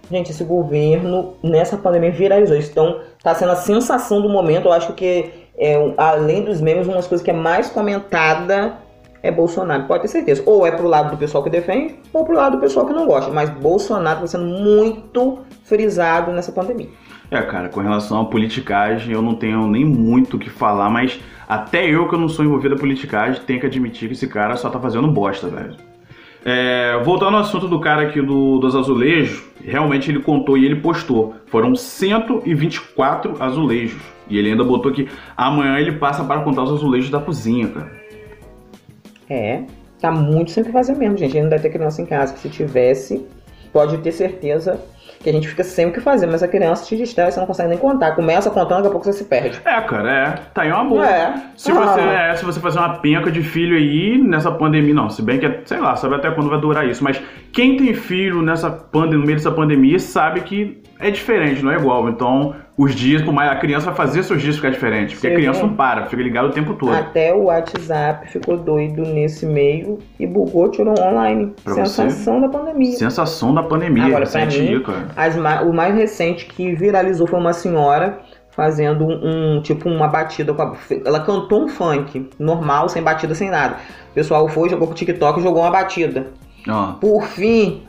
Gente, 0.09 0.31
esse 0.31 0.43
governo 0.43 1.33
nessa 1.41 1.77
pandemia 1.77 2.11
viralizou. 2.11 2.57
Então, 2.57 2.99
tá 3.23 3.33
sendo 3.33 3.53
a 3.53 3.55
sensação 3.55 4.21
do 4.21 4.29
momento. 4.29 4.67
Eu 4.67 4.73
acho 4.73 4.93
que, 4.93 5.31
é, 5.57 5.93
além 5.97 6.43
dos 6.43 6.61
memes, 6.61 6.85
uma 6.85 6.97
das 6.97 7.07
coisas 7.07 7.23
que 7.23 7.31
é 7.31 7.33
mais 7.33 7.69
comentada 7.69 8.77
é 9.23 9.31
Bolsonaro. 9.31 9.87
Pode 9.87 10.03
ter 10.03 10.07
certeza. 10.09 10.43
Ou 10.45 10.65
é 10.65 10.71
pro 10.71 10.87
lado 10.87 11.11
do 11.11 11.17
pessoal 11.17 11.43
que 11.43 11.49
defende, 11.49 11.95
ou 12.13 12.25
pro 12.25 12.35
lado 12.35 12.57
do 12.57 12.61
pessoal 12.61 12.85
que 12.85 12.93
não 12.93 13.07
gosta. 13.07 13.31
Mas 13.31 13.49
Bolsonaro 13.49 14.21
tá 14.21 14.27
sendo 14.27 14.45
muito 14.45 15.39
frisado 15.63 16.31
nessa 16.31 16.51
pandemia. 16.51 16.89
É, 17.31 17.41
cara, 17.43 17.69
com 17.69 17.79
relação 17.79 18.19
à 18.19 18.25
politicagem, 18.25 19.13
eu 19.13 19.21
não 19.21 19.33
tenho 19.33 19.65
nem 19.65 19.85
muito 19.85 20.35
o 20.35 20.39
que 20.39 20.49
falar, 20.49 20.89
mas 20.89 21.17
até 21.47 21.89
eu 21.89 22.09
que 22.09 22.13
eu 22.13 22.19
não 22.19 22.27
sou 22.27 22.43
envolvido 22.43 22.75
na 22.75 22.81
politicagem, 22.81 23.41
tenho 23.47 23.57
que 23.57 23.65
admitir 23.65 24.09
que 24.09 24.15
esse 24.15 24.27
cara 24.27 24.57
só 24.57 24.69
tá 24.69 24.77
fazendo 24.77 25.07
bosta, 25.07 25.47
velho. 25.47 25.77
É, 26.43 26.99
voltando 27.05 27.37
ao 27.37 27.43
assunto 27.43 27.69
do 27.69 27.79
cara 27.79 28.01
aqui 28.01 28.21
do, 28.21 28.59
dos 28.59 28.75
azulejos, 28.75 29.43
realmente 29.63 30.11
ele 30.11 30.19
contou 30.19 30.57
e 30.57 30.65
ele 30.65 30.75
postou. 30.81 31.35
Foram 31.45 31.73
124 31.73 33.41
azulejos. 33.41 34.01
E 34.27 34.37
ele 34.37 34.49
ainda 34.51 34.65
botou 34.65 34.91
que 34.91 35.07
amanhã 35.37 35.79
ele 35.79 35.93
passa 35.93 36.25
para 36.25 36.41
contar 36.41 36.63
os 36.63 36.73
azulejos 36.73 37.09
da 37.09 37.19
cozinha, 37.19 37.69
cara. 37.69 37.91
É, 39.29 39.63
tá 40.01 40.11
muito 40.11 40.51
sem 40.51 40.63
o 40.63 40.65
que 40.65 40.71
fazer 40.73 40.97
mesmo, 40.97 41.15
gente. 41.15 41.39
Não 41.39 41.47
deve 41.47 41.63
ter 41.63 41.69
criança 41.69 42.01
em 42.01 42.05
casa, 42.05 42.33
que 42.33 42.39
se 42.39 42.49
tivesse, 42.49 43.25
pode 43.71 43.99
ter 43.99 44.11
certeza 44.11 44.81
que 45.21 45.29
a 45.29 45.33
gente 45.33 45.47
fica 45.47 45.63
sem 45.63 45.87
o 45.87 45.91
que 45.91 45.99
fazer, 45.99 46.25
mas 46.27 46.41
a 46.43 46.47
criança 46.47 46.85
te 46.85 46.97
distrai, 46.97 47.31
você 47.31 47.39
não 47.39 47.47
consegue 47.47 47.69
nem 47.69 47.77
contar. 47.77 48.11
Começa 48.15 48.49
contando, 48.49 48.77
daqui 48.77 48.87
a 48.87 48.91
pouco 48.91 49.05
você 49.05 49.13
se 49.13 49.25
perde. 49.25 49.59
É, 49.65 49.81
cara, 49.81 50.11
é. 50.11 50.31
Tá 50.53 50.63
aí 50.63 50.71
uma 50.71 50.83
boa. 50.83 51.07
É. 51.07 51.33
Se 51.55 51.71
você, 51.71 51.99
Ah. 51.99 52.27
é, 52.31 52.35
se 52.35 52.43
você 52.45 52.59
fazer 52.59 52.79
uma 52.79 52.99
penca 52.99 53.31
de 53.31 53.41
filho 53.41 53.75
aí 53.77 54.17
nessa 54.21 54.51
pandemia, 54.51 54.93
não, 54.93 55.09
se 55.09 55.21
bem 55.21 55.39
que, 55.39 55.45
é, 55.45 55.61
sei 55.65 55.79
lá, 55.79 55.95
sabe 55.95 56.15
até 56.15 56.29
quando 56.31 56.49
vai 56.49 56.59
durar 56.59 56.87
isso, 56.87 57.03
mas 57.03 57.21
quem 57.51 57.77
tem 57.77 57.93
filho 57.93 58.41
nessa 58.41 58.69
pande- 58.71 59.15
no 59.15 59.23
meio 59.25 59.37
dessa 59.37 59.51
pandemia 59.51 59.99
sabe 59.99 60.41
que 60.41 60.81
é 60.99 61.09
diferente, 61.11 61.63
não 61.63 61.71
é 61.71 61.75
igual. 61.77 62.07
Então, 62.09 62.55
os 62.77 62.95
dias, 62.95 63.21
por 63.21 63.33
mais 63.33 63.51
a 63.51 63.55
criança 63.57 63.87
vai 63.87 63.95
fazer 63.95 64.23
seus 64.23 64.41
dias 64.41 64.55
ficar 64.55 64.69
diferentes, 64.71 65.13
porque 65.15 65.27
a 65.27 65.29
Sim. 65.31 65.35
criança 65.35 65.61
não 65.63 65.75
para, 65.75 66.05
fica 66.07 66.21
ligada 66.23 66.47
o 66.47 66.51
tempo 66.51 66.73
todo. 66.73 66.93
Até 66.93 67.33
o 67.33 67.43
WhatsApp 67.43 68.27
ficou 68.31 68.57
doido 68.57 69.01
nesse 69.03 69.45
meio 69.45 69.99
e 70.19 70.25
bugou, 70.25 70.69
tirou 70.69 70.95
online. 70.99 71.53
Pra 71.63 71.73
você? 71.73 71.85
Sensação 72.03 72.41
da 72.41 72.49
pandemia. 72.49 72.91
Sensação 72.93 73.53
da 73.53 73.61
pandemia, 73.63 74.05
Agora, 74.05 74.25
recente 74.25 74.59
mim, 74.61 74.81
cara. 74.81 75.07
As 75.15 75.35
o 75.35 75.73
mais 75.73 75.93
recente 75.95 76.45
que 76.45 76.73
viralizou 76.73 77.27
foi 77.27 77.39
uma 77.39 77.53
senhora 77.53 78.19
fazendo 78.51 79.05
um, 79.05 79.57
um- 79.57 79.61
tipo 79.61 79.87
uma 79.87 80.07
batida 80.07 80.53
com 80.53 80.61
a, 80.61 80.73
ela 81.05 81.19
cantou 81.21 81.63
um 81.63 81.67
funk 81.69 82.29
normal, 82.39 82.89
sem 82.89 83.01
batida, 83.03 83.33
sem 83.35 83.49
nada. 83.49 83.75
O 84.11 84.13
pessoal 84.13 84.47
foi, 84.47 84.69
jogou 84.69 84.87
pro 84.87 84.95
TikTok 84.95 85.39
e 85.39 85.43
jogou 85.43 85.61
uma 85.61 85.71
batida. 85.71 86.27
Por 86.99 87.23
fim, 87.27 87.83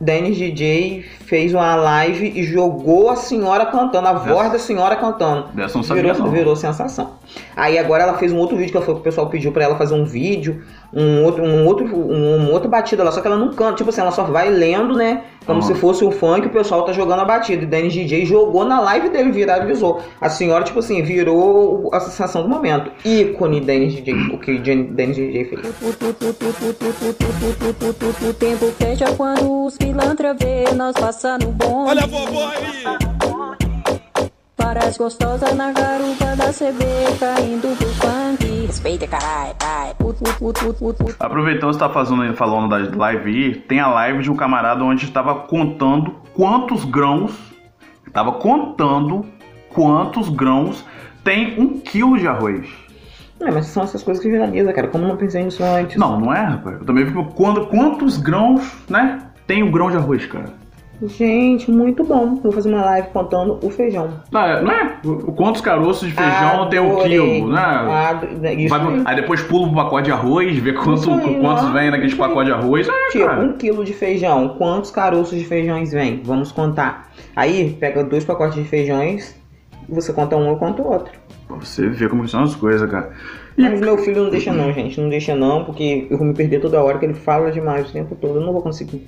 Dennis 0.00 0.36
DJ 0.36 1.02
fez 1.24 1.54
uma 1.54 1.74
live 1.76 2.32
e 2.34 2.42
jogou 2.42 3.10
a 3.10 3.16
senhora 3.16 3.64
cantando, 3.66 4.08
a 4.08 4.12
voz 4.12 4.50
da 4.52 4.58
senhora 4.58 4.96
cantando. 4.96 5.48
dessa 5.54 5.78
não 5.78 5.84
sabia 5.84 6.02
Virou, 6.12 6.18
não. 6.26 6.30
virou 6.32 6.56
sensação. 6.56 7.12
Aí 7.56 7.78
agora 7.78 8.02
ela 8.02 8.14
fez 8.18 8.32
um 8.32 8.36
outro 8.38 8.56
vídeo 8.56 8.72
que 8.78 8.84
foi- 8.84 8.94
o 8.94 9.00
pessoal 9.00 9.28
pediu 9.28 9.52
pra 9.52 9.64
ela 9.64 9.76
fazer 9.76 9.94
um 9.94 10.04
vídeo, 10.04 10.62
um 10.96 11.24
outro, 11.24 11.42
um 11.42 11.66
outro, 11.66 11.84
um, 11.86 12.36
uma 12.36 12.50
outra 12.50 12.68
batida 12.68 13.02
lá, 13.02 13.10
só 13.10 13.20
que 13.20 13.26
ela 13.26 13.36
não 13.36 13.52
canta, 13.52 13.74
tipo 13.76 13.90
assim, 13.90 14.00
ela 14.00 14.10
só 14.12 14.24
vai 14.24 14.48
lendo, 14.50 14.94
né? 14.94 15.22
Como 15.44 15.58
Ah. 15.58 15.62
se 15.62 15.74
fosse 15.74 16.04
um 16.04 16.10
funk, 16.10 16.46
o 16.46 16.50
pessoal 16.50 16.84
tá 16.84 16.92
jogando 16.92 17.20
a 17.20 17.24
batida. 17.24 17.62
E 17.64 17.66
Dennis 17.66 17.92
DJ 17.92 18.24
jogou 18.24 18.64
na 18.64 18.80
live 18.80 19.08
dele, 19.10 19.30
viralizou. 19.30 20.00
A 20.20 20.28
senhora, 20.30 20.64
tipo 20.64 20.78
assim, 20.78 21.02
virou 21.02 21.90
a 21.92 22.00
sensação 22.00 22.42
do 22.42 22.48
momento. 22.48 22.90
Ícone 23.04 23.60
Dennis 23.60 23.94
DJ, 23.94 24.14
o 24.32 24.38
que 24.38 24.56
Dennis 24.58 25.16
DJ 25.16 25.44
fez. 25.44 25.60
O 28.28 28.32
tempo 28.34 28.66
fecha 28.78 29.12
quando 29.16 29.64
os 29.66 29.76
pilantra 29.76 30.32
vê 30.34 30.72
nós 30.74 30.94
passando 30.94 31.46
bom. 31.48 31.86
Olha 31.88 32.04
a 32.04 32.06
vovó 32.06 32.48
aí! 32.48 33.13
Parece 34.74 34.98
gostosa 34.98 35.54
na 35.54 35.70
garupa 35.70 36.34
da 36.36 36.52
CB, 36.52 36.84
caindo 37.20 37.76
pro 37.78 37.86
funk. 37.90 38.66
Respeita. 38.66 39.06
Aproveitando 41.20 41.70
que 41.70 41.74
você 41.74 41.78
tá 41.78 41.88
fazendo, 41.88 42.34
falando 42.34 42.68
da 42.68 42.98
live 42.98 43.30
aí, 43.30 43.54
tem 43.54 43.78
a 43.78 43.86
live 43.86 44.24
de 44.24 44.32
um 44.32 44.34
camarada 44.34 44.82
onde 44.82 45.04
estava 45.04 45.32
contando 45.36 46.16
quantos 46.34 46.84
grãos. 46.84 47.32
Tava 48.12 48.32
contando 48.32 49.24
quantos 49.72 50.28
grãos 50.28 50.84
tem 51.22 51.54
um 51.56 51.78
quilo 51.78 52.18
de 52.18 52.26
arroz. 52.26 52.68
É, 53.40 53.52
mas 53.52 53.66
são 53.66 53.84
essas 53.84 54.02
coisas 54.02 54.20
que 54.20 54.28
viralizam, 54.28 54.72
cara. 54.72 54.88
Como 54.88 55.06
não 55.06 55.16
pensei 55.16 55.44
nisso 55.44 55.62
antes? 55.62 55.96
Não, 55.96 56.18
não 56.18 56.34
é, 56.34 56.42
rapaz. 56.42 56.80
Eu 56.80 56.84
também 56.84 57.06
fico. 57.06 57.24
Quando, 57.26 57.66
quantos 57.68 58.16
grãos, 58.16 58.72
né? 58.90 59.22
Tem 59.46 59.62
um 59.62 59.70
grão 59.70 59.88
de 59.88 59.98
arroz, 59.98 60.26
cara. 60.26 60.63
Gente, 61.02 61.70
muito 61.70 62.04
bom. 62.04 62.36
Vou 62.36 62.52
fazer 62.52 62.68
uma 62.68 62.84
live 62.84 63.08
contando 63.08 63.58
o 63.62 63.68
feijão. 63.70 64.08
Não 64.30 64.40
é? 64.40 64.98
É? 65.02 65.06
O- 65.06 65.32
Quantos 65.32 65.60
caroços 65.60 66.08
de 66.08 66.14
feijão 66.14 66.68
tem 66.70 66.80
um 66.80 66.92
Adorei. 66.92 67.18
quilo, 67.40 67.48
né? 67.52 68.54
Isso 68.56 68.68
Vai- 68.78 69.02
aí. 69.04 69.16
depois 69.16 69.42
pula 69.42 69.66
pro 69.66 69.76
pacote 69.76 70.04
de 70.04 70.12
arroz, 70.12 70.56
vê 70.58 70.72
quanto, 70.72 71.10
aí, 71.12 71.40
quantos 71.40 71.68
vem 71.70 71.90
naqueles 71.90 72.14
pacotes 72.14 72.46
de 72.46 72.52
arroz. 72.52 72.88
É, 72.88 73.18
cara. 73.18 73.40
um 73.40 73.52
quilo 73.54 73.84
de 73.84 73.92
feijão, 73.92 74.50
quantos 74.56 74.90
caroços 74.90 75.38
de 75.38 75.44
feijões 75.44 75.92
vem? 75.92 76.22
Vamos 76.24 76.52
contar. 76.52 77.10
Aí, 77.36 77.76
pega 77.78 78.02
dois 78.04 78.24
pacotes 78.24 78.54
de 78.56 78.64
feijões, 78.64 79.34
você 79.88 80.12
conta 80.12 80.36
um, 80.36 80.48
eu 80.48 80.56
conto 80.56 80.82
o 80.82 80.90
outro. 80.90 81.12
Pra 81.48 81.56
você 81.56 81.86
ver 81.88 82.08
como 82.08 82.26
são 82.28 82.42
as 82.44 82.54
coisas, 82.54 82.90
cara. 82.90 83.10
E- 83.58 83.62
Mas 83.62 83.80
meu 83.80 83.98
filho 83.98 84.22
não 84.24 84.30
deixa 84.30 84.52
não, 84.52 84.72
gente. 84.72 84.98
Não 85.00 85.08
deixa 85.08 85.34
não, 85.36 85.64
porque 85.64 86.06
eu 86.10 86.16
vou 86.16 86.26
me 86.26 86.32
perder 86.34 86.60
toda 86.60 86.82
hora, 86.82 86.98
que 86.98 87.04
ele 87.04 87.14
fala 87.14 87.50
demais 87.52 87.90
o 87.90 87.92
tempo 87.92 88.14
todo. 88.14 88.36
Eu 88.38 88.46
não 88.46 88.52
vou 88.52 88.62
conseguir. 88.62 89.06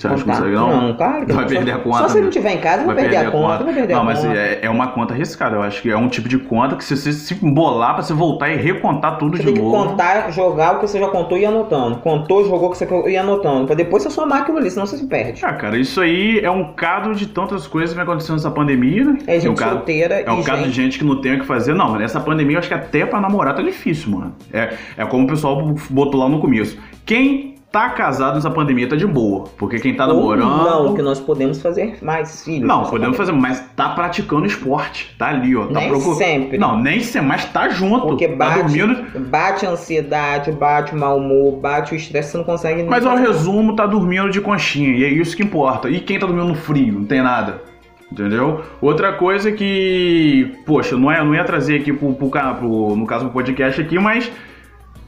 Você 0.00 0.06
acha 0.08 0.24
que 0.24 0.30
consegue, 0.30 0.54
não? 0.54 0.82
Não, 0.88 0.94
claro 0.96 1.26
que 1.26 1.32
Vai 1.32 1.42
não. 1.44 1.48
perder 1.50 1.72
Só- 1.72 1.76
a 1.76 1.80
conta. 1.82 1.98
Só 1.98 2.08
se 2.08 2.12
ele 2.12 2.14
né? 2.14 2.22
não 2.22 2.28
estiver 2.30 2.52
em 2.54 2.58
casa, 2.60 2.76
vou 2.78 2.86
Vai 2.86 3.02
perder 3.02 3.16
a 3.18 3.30
conta. 3.30 3.64
Vou 3.64 3.74
perder 3.74 3.92
Não, 3.94 4.00
a 4.00 4.04
mas 4.04 4.18
conta. 4.20 4.34
é, 4.38 4.58
é 4.62 4.70
uma 4.70 4.88
conta 4.88 5.12
arriscada. 5.14 5.56
Eu 5.56 5.62
acho 5.62 5.82
que 5.82 5.90
é 5.90 5.96
um 5.96 6.08
tipo 6.08 6.26
de 6.28 6.38
conta 6.38 6.76
que 6.76 6.84
se 6.84 6.96
você 6.96 7.12
se 7.12 7.34
bolar 7.34 7.94
pra 7.94 8.02
você 8.02 8.14
voltar 8.14 8.48
e 8.48 8.56
recontar 8.56 9.18
tudo 9.18 9.36
Você 9.36 9.42
de 9.42 9.52
tem 9.52 9.54
que 9.56 9.60
novo. 9.60 9.88
contar, 9.88 10.30
jogar 10.30 10.76
o 10.76 10.80
que 10.80 10.88
você 10.88 10.98
já 10.98 11.08
contou 11.08 11.36
e 11.36 11.42
ir 11.42 11.46
anotando. 11.46 11.98
Contou, 11.98 12.44
jogou 12.44 12.68
o 12.68 12.72
que 12.72 12.78
você 12.78 12.88
ia 13.10 13.20
anotando. 13.20 13.66
Pra 13.66 13.74
depois 13.74 14.02
você 14.02 14.10
somar 14.10 14.40
aquilo 14.40 14.56
ali, 14.58 14.70
senão 14.70 14.86
você 14.86 14.96
se 14.96 15.06
perde. 15.06 15.44
Ah, 15.44 15.52
cara, 15.52 15.76
isso 15.76 16.00
aí 16.00 16.40
é 16.40 16.50
um 16.50 16.72
caso 16.72 17.14
de 17.14 17.26
tantas 17.26 17.66
coisas 17.66 17.90
que 17.90 17.96
vem 17.96 18.04
acontecendo 18.04 18.36
nessa 18.36 18.50
pandemia, 18.50 19.04
né? 19.04 19.18
É 19.26 19.34
gente 19.38 19.50
um 19.50 19.54
caso, 19.54 19.72
solteira 19.76 20.14
É 20.26 20.30
um 20.32 20.40
e 20.40 20.44
caso 20.44 20.62
gente... 20.62 20.70
de 20.70 20.76
gente 20.82 20.98
que 20.98 21.04
não 21.04 21.20
tem 21.20 21.34
o 21.36 21.40
que 21.40 21.46
fazer. 21.46 21.74
Não, 21.74 21.90
mas 21.90 22.00
nessa 22.00 22.20
pandemia 22.20 22.54
eu 22.56 22.58
acho 22.60 22.68
que 22.68 22.74
até 22.74 23.04
pra 23.04 23.20
namorar 23.20 23.54
tá 23.54 23.60
difícil, 23.60 24.10
mano. 24.12 24.34
É, 24.50 24.70
é 24.96 25.04
como 25.04 25.24
o 25.24 25.26
pessoal 25.26 25.74
botou 25.90 26.18
lá 26.18 26.26
no 26.28 26.40
começo. 26.40 26.78
Quem 27.04 27.56
tá 27.72 27.90
casado 27.90 28.34
nessa 28.34 28.50
pandemia 28.50 28.88
tá 28.88 28.96
de 28.96 29.06
boa. 29.06 29.44
Porque 29.56 29.78
quem 29.78 29.94
tá 29.94 30.06
namorando. 30.06 30.48
Não, 30.64 30.94
que 30.94 31.02
nós 31.02 31.20
podemos 31.20 31.62
fazer 31.62 31.98
mais 32.02 32.44
filhos. 32.44 32.66
Não, 32.66 32.84
podemos 32.84 33.16
fazer, 33.16 33.32
mas 33.32 33.60
tá 33.76 33.90
praticando 33.90 34.44
esporte. 34.46 35.14
Tá 35.18 35.28
ali, 35.28 35.54
ó. 35.56 35.66
Tá 35.66 35.80
Nem 35.80 35.88
procu- 35.88 36.14
sempre. 36.14 36.58
Não, 36.58 36.78
nem 36.78 37.00
sempre, 37.00 37.28
mas 37.28 37.44
tá 37.46 37.68
junto. 37.68 38.06
Porque 38.08 38.28
tá 38.28 38.34
bate, 38.36 38.58
dormindo. 38.78 39.20
bate 39.28 39.64
a 39.66 39.70
ansiedade, 39.70 40.50
bate 40.52 40.94
o 40.94 40.98
mau 40.98 41.18
humor, 41.18 41.58
bate 41.60 41.92
o 41.92 41.96
estresse, 41.96 42.32
você 42.32 42.38
não 42.38 42.44
consegue 42.44 42.80
nem 42.82 42.90
Mas 42.90 43.06
ao 43.06 43.16
resumo, 43.16 43.76
tá 43.76 43.86
dormindo 43.86 44.30
de 44.30 44.40
conchinha. 44.40 44.96
E 44.96 45.04
é 45.04 45.08
isso 45.08 45.36
que 45.36 45.42
importa. 45.42 45.88
E 45.88 46.00
quem 46.00 46.18
tá 46.18 46.26
dormindo 46.26 46.48
no 46.48 46.54
frio? 46.56 46.94
Não 46.94 47.04
tem 47.04 47.22
nada. 47.22 47.62
Entendeu? 48.10 48.62
Outra 48.80 49.12
coisa 49.12 49.52
que. 49.52 50.52
Poxa, 50.66 50.96
não, 50.96 51.12
é, 51.12 51.22
não 51.22 51.32
ia 51.32 51.44
trazer 51.44 51.76
aqui 51.80 51.92
pro, 51.92 52.12
pro, 52.12 52.28
pro- 52.28 52.96
no 52.96 53.06
caso 53.06 53.26
do 53.26 53.30
podcast 53.30 53.80
aqui, 53.80 54.00
mas 54.00 54.30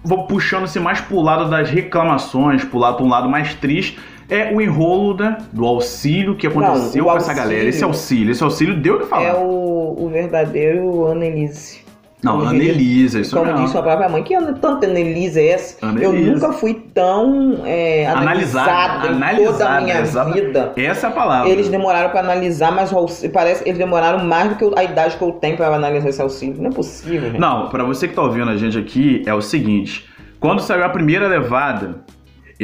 vou 0.05 0.27
puxando-se 0.27 0.81
mais 0.81 1.01
pro 1.01 1.21
lado 1.21 1.49
das 1.49 1.71
reclamações, 1.71 2.65
pro 2.65 2.79
lado, 2.79 3.03
um 3.05 3.09
lado 3.09 3.29
mais 3.29 3.55
triste. 3.55 3.99
É 4.29 4.55
o 4.55 4.61
enrolo 4.61 5.15
né, 5.15 5.37
do 5.53 5.67
auxílio 5.67 6.35
que 6.37 6.47
aconteceu 6.47 7.05
Não, 7.05 7.11
com 7.11 7.17
essa 7.19 7.35
galera. 7.35 7.69
Esse 7.69 7.85
auxílio, 7.85 8.31
esse 8.31 8.43
auxílio 8.43 8.75
deu 8.81 8.97
o 8.97 9.01
que 9.01 9.07
falar. 9.07 9.25
É 9.25 9.35
o, 9.35 9.95
o 9.99 10.09
verdadeiro 10.09 11.07
Annelise. 11.07 11.82
Não, 12.23 12.41
Anelisa, 12.41 13.21
isso 13.21 13.37
Como 13.37 13.51
mesmo. 13.51 13.65
disse 13.65 13.77
a 13.77 13.83
própria 13.83 14.09
mãe, 14.09 14.23
que 14.23 14.37
tanta 14.61 14.87
Annelise 14.87 15.41
é 15.41 15.49
essa? 15.49 15.85
Eu 16.01 16.13
nunca 16.13 16.53
fui 16.53 16.75
tão 16.95 17.63
é, 17.65 18.07
analisada, 18.07 19.09
Analisada, 19.09 19.43
em 19.43 19.45
toda 19.45 19.65
a 19.65 19.77
analisada, 19.79 20.31
minha 20.31 20.45
vida. 20.47 20.73
Essa 20.77 21.09
é 21.09 21.11
a 21.11 21.13
palavra. 21.13 21.51
Eles 21.51 21.69
demoraram 21.69 22.11
pra 22.11 22.21
analisar, 22.21 22.71
mas 22.71 22.93
parece 23.33 23.65
que 23.65 23.71
eles 23.71 23.79
demoraram 23.79 24.25
mais 24.25 24.51
do 24.51 24.55
que 24.57 24.79
a 24.79 24.85
idade 24.85 25.17
que 25.17 25.23
eu 25.23 25.33
tenho 25.33 25.57
pra 25.57 25.75
analisar 25.75 26.09
esse 26.09 26.23
auxílio. 26.23 26.63
Não 26.63 26.71
é 26.71 26.73
possível, 26.73 27.29
gente. 27.31 27.41
Não, 27.41 27.69
pra 27.69 27.83
você 27.83 28.07
que 28.07 28.15
tá 28.15 28.23
ouvindo 28.23 28.51
a 28.51 28.57
gente 28.57 28.79
aqui, 28.79 29.23
é 29.27 29.35
o 29.35 29.41
seguinte: 29.43 30.09
quando 30.39 30.61
saiu 30.61 30.85
a 30.85 30.89
primeira 30.89 31.27
levada, 31.27 32.03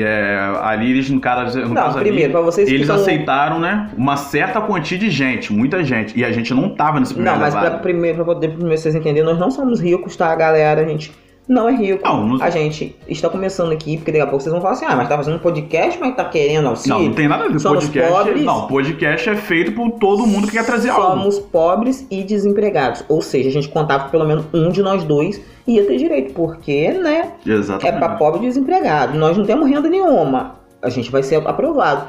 é, 0.03 0.39
ali 0.63 0.91
eles, 0.91 1.11
no 1.11 1.21
caso, 1.21 1.59
no 1.61 1.69
Não, 1.69 1.75
caso 1.75 1.99
ali, 1.99 2.09
primeiro, 2.09 2.33
pra 2.33 2.41
vocês 2.41 2.69
eles 2.69 2.87
são- 2.87 2.97
aceitaram, 2.97 3.59
né, 3.59 3.91
uma 3.97 4.17
certa 4.17 4.61
quantia 4.61 4.99
de 4.99 5.11
gente, 5.11 5.53
muita 5.53 5.83
gente, 5.85 6.19
e 6.19 6.25
a 6.25 6.33
gente 6.33 6.53
não 6.55 6.69
tava 6.71 7.01
nesse 7.01 7.15
primeiro 7.15 7.37
Não, 7.39 7.45
mas 7.45 7.55
pra, 7.55 7.63
levada. 7.65 7.83
primeiro, 7.83 8.17
pra 8.17 8.25
poder 8.25 8.49
primeiro 8.51 8.77
vocês 8.79 8.95
entenderem, 8.95 9.25
nós 9.29 9.39
não 9.39 9.51
somos 9.51 9.81
ricos, 9.81 10.17
tá, 10.17 10.35
galera? 10.35 10.81
A 10.83 10.85
gente 10.85 11.13
não 11.49 11.69
é 11.69 11.75
rico. 11.75 12.03
Não, 12.05 12.27
não- 12.27 12.43
A 12.43 12.51
gente 12.51 12.95
está 13.09 13.29
começando 13.29 13.73
aqui, 13.73 13.97
porque 13.97 14.13
daqui 14.13 14.23
a 14.23 14.27
pouco 14.27 14.43
vocês 14.43 14.53
vão 14.53 14.61
falar 14.61 14.75
assim, 14.75 14.85
ah, 14.87 14.95
mas 14.95 15.09
tá 15.09 15.17
fazendo 15.17 15.37
um 15.37 15.41
podcast, 15.41 15.99
mas 15.99 16.15
tá 16.15 16.25
querendo 16.27 16.69
auxílio. 16.69 16.99
Não, 16.99 17.05
não 17.07 17.15
tem 17.15 17.27
nada 17.27 17.45
a 17.45 17.49
ver. 17.49 17.59
Somos 17.59 17.85
Podcast, 17.85 18.13
pobres. 18.13 18.43
não, 18.45 18.67
podcast 18.67 19.31
é 19.31 19.37
feito 19.37 19.73
por 19.73 19.91
todo 19.93 20.27
mundo 20.27 20.47
que 20.47 20.53
quer 20.53 20.67
trazer 20.67 20.91
algo. 20.91 21.03
Somos 21.19 21.39
pobres 21.39 22.07
e 22.11 22.23
desempregados. 22.23 23.05
Ou 23.09 23.23
seja, 23.23 23.49
a 23.49 23.53
gente 23.53 23.69
contava 23.69 24.05
que 24.05 24.11
pelo 24.11 24.27
menos 24.27 24.45
um 24.53 24.69
de 24.71 24.83
nós 24.83 25.03
dois 25.05 25.41
ia 25.67 25.85
ter 25.87 25.97
direito, 25.97 26.35
porque, 26.35 26.91
né, 26.93 27.33
é 27.47 27.51
Exatamente. 27.51 27.99
pra 27.99 28.11
pobre 28.17 28.41
e 28.45 28.49
desempregado. 28.49 29.17
Nós 29.19 29.37
não 29.37 29.45
temos 29.45 29.69
renda 29.69 29.89
nenhuma. 29.89 30.57
A 30.83 30.89
gente 30.91 31.11
vai 31.11 31.23
ser 31.23 31.37
aprovado. 31.47 32.07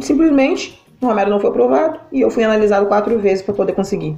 Simplesmente, 0.00 0.80
o 1.00 1.06
Romero 1.06 1.30
não 1.30 1.38
foi 1.38 1.50
aprovado 1.50 1.98
e 2.12 2.20
eu 2.20 2.30
fui 2.30 2.42
analisado 2.42 2.86
quatro 2.86 3.18
vezes 3.18 3.42
pra 3.42 3.54
poder 3.54 3.72
conseguir. 3.74 4.16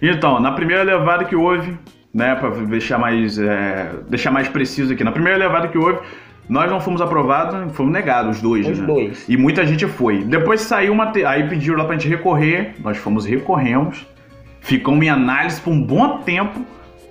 Então, 0.00 0.40
na 0.40 0.52
primeira 0.52 0.82
levada 0.82 1.24
que 1.24 1.34
houve, 1.34 1.76
né, 2.12 2.34
para 2.34 2.50
deixar 2.50 2.98
mais 2.98 3.38
é, 3.38 3.90
deixar 4.08 4.30
mais 4.30 4.48
preciso 4.48 4.92
aqui, 4.92 5.04
na 5.04 5.12
primeira 5.12 5.38
levada 5.38 5.68
que 5.68 5.78
houve, 5.78 5.98
nós 6.48 6.68
não 6.70 6.80
fomos 6.80 7.00
aprovados, 7.00 7.72
fomos 7.76 7.92
negados 7.92 8.36
os 8.36 8.42
dois, 8.42 8.66
Os 8.66 8.78
né? 8.78 8.86
dois. 8.86 9.24
E 9.28 9.36
muita 9.36 9.64
gente 9.64 9.86
foi. 9.86 10.24
Depois 10.24 10.60
saiu 10.62 10.92
uma, 10.92 11.06
te- 11.12 11.24
aí 11.24 11.48
pediram 11.48 11.76
lá 11.78 11.84
pra 11.84 11.94
gente 11.94 12.08
recorrer, 12.08 12.74
nós 12.82 12.96
fomos 12.96 13.24
recorremos, 13.24 14.04
ficamos 14.60 15.04
em 15.04 15.08
análise 15.08 15.60
por 15.60 15.70
um 15.70 15.80
bom 15.82 16.18
tempo. 16.18 16.60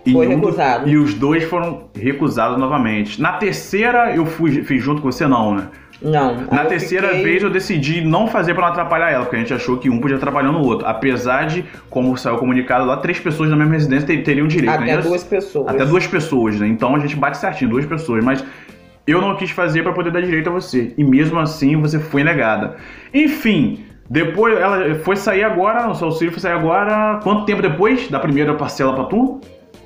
E, 0.05 0.13
Foi 0.13 0.27
um 0.27 0.31
do- 0.39 0.45
recusado. 0.47 0.89
e 0.89 0.97
os 0.97 1.13
dois 1.13 1.43
foram 1.43 1.89
recusados 1.95 2.57
novamente. 2.57 3.21
Na 3.21 3.33
terceira 3.33 4.13
eu 4.15 4.25
fui, 4.25 4.63
fiz 4.63 4.81
junto 4.83 5.01
com 5.01 5.11
você 5.11 5.27
não, 5.27 5.55
né? 5.55 5.67
Não. 6.01 6.45
Na 6.51 6.65
terceira 6.65 7.09
fiquei- 7.09 7.23
vez 7.23 7.43
eu 7.43 7.49
decidi 7.49 8.01
não 8.01 8.27
fazer 8.27 8.53
pra 8.53 8.63
não 8.63 8.69
atrapalhar 8.71 9.11
ela, 9.11 9.23
porque 9.25 9.35
a 9.35 9.39
gente 9.39 9.53
achou 9.53 9.77
que 9.77 9.89
um 9.89 9.99
podia 9.99 10.15
atrapalhar 10.17 10.51
no 10.51 10.65
outro. 10.65 10.87
Apesar 10.87 11.45
de, 11.45 11.65
como 11.89 12.15
saiu 12.17 12.37
comunicado 12.37 12.85
lá, 12.85 12.97
três 12.97 13.19
pessoas 13.19 13.49
na 13.49 13.55
mesma 13.55 13.73
residência 13.73 14.07
ter- 14.07 14.23
teriam 14.23 14.47
direito. 14.47 14.71
Até 14.73 14.95
né? 14.95 15.01
duas 15.01 15.23
pessoas. 15.23 15.67
Até 15.67 15.85
duas 15.85 16.07
pessoas, 16.07 16.59
né? 16.59 16.67
Então 16.67 16.95
a 16.95 16.99
gente 16.99 17.15
bate 17.15 17.37
certinho, 17.37 17.69
duas 17.69 17.85
pessoas. 17.85 18.23
Mas 18.23 18.43
eu 19.05 19.19
não 19.21 19.35
quis 19.35 19.49
fazer 19.51 19.83
pra 19.83 19.91
poder 19.91 20.11
dar 20.11 20.21
direito 20.21 20.49
a 20.49 20.53
você. 20.53 20.93
E 20.97 21.03
mesmo 21.03 21.37
assim 21.39 21.75
você 21.75 21.99
foi 21.99 22.23
negada. 22.23 22.75
Enfim, 23.13 23.85
Depois, 24.11 24.57
ela 24.57 24.95
foi 25.03 25.15
sair 25.15 25.43
agora, 25.43 25.87
o 25.87 25.93
seu 25.93 26.07
auxílio 26.07 26.31
foi 26.31 26.41
sair 26.41 26.53
agora. 26.53 27.19
Quanto 27.21 27.45
tempo 27.45 27.61
depois 27.61 28.07
da 28.09 28.19
primeira 28.19 28.55
parcela 28.55 28.91
pra 28.95 29.03
tu? 29.03 29.39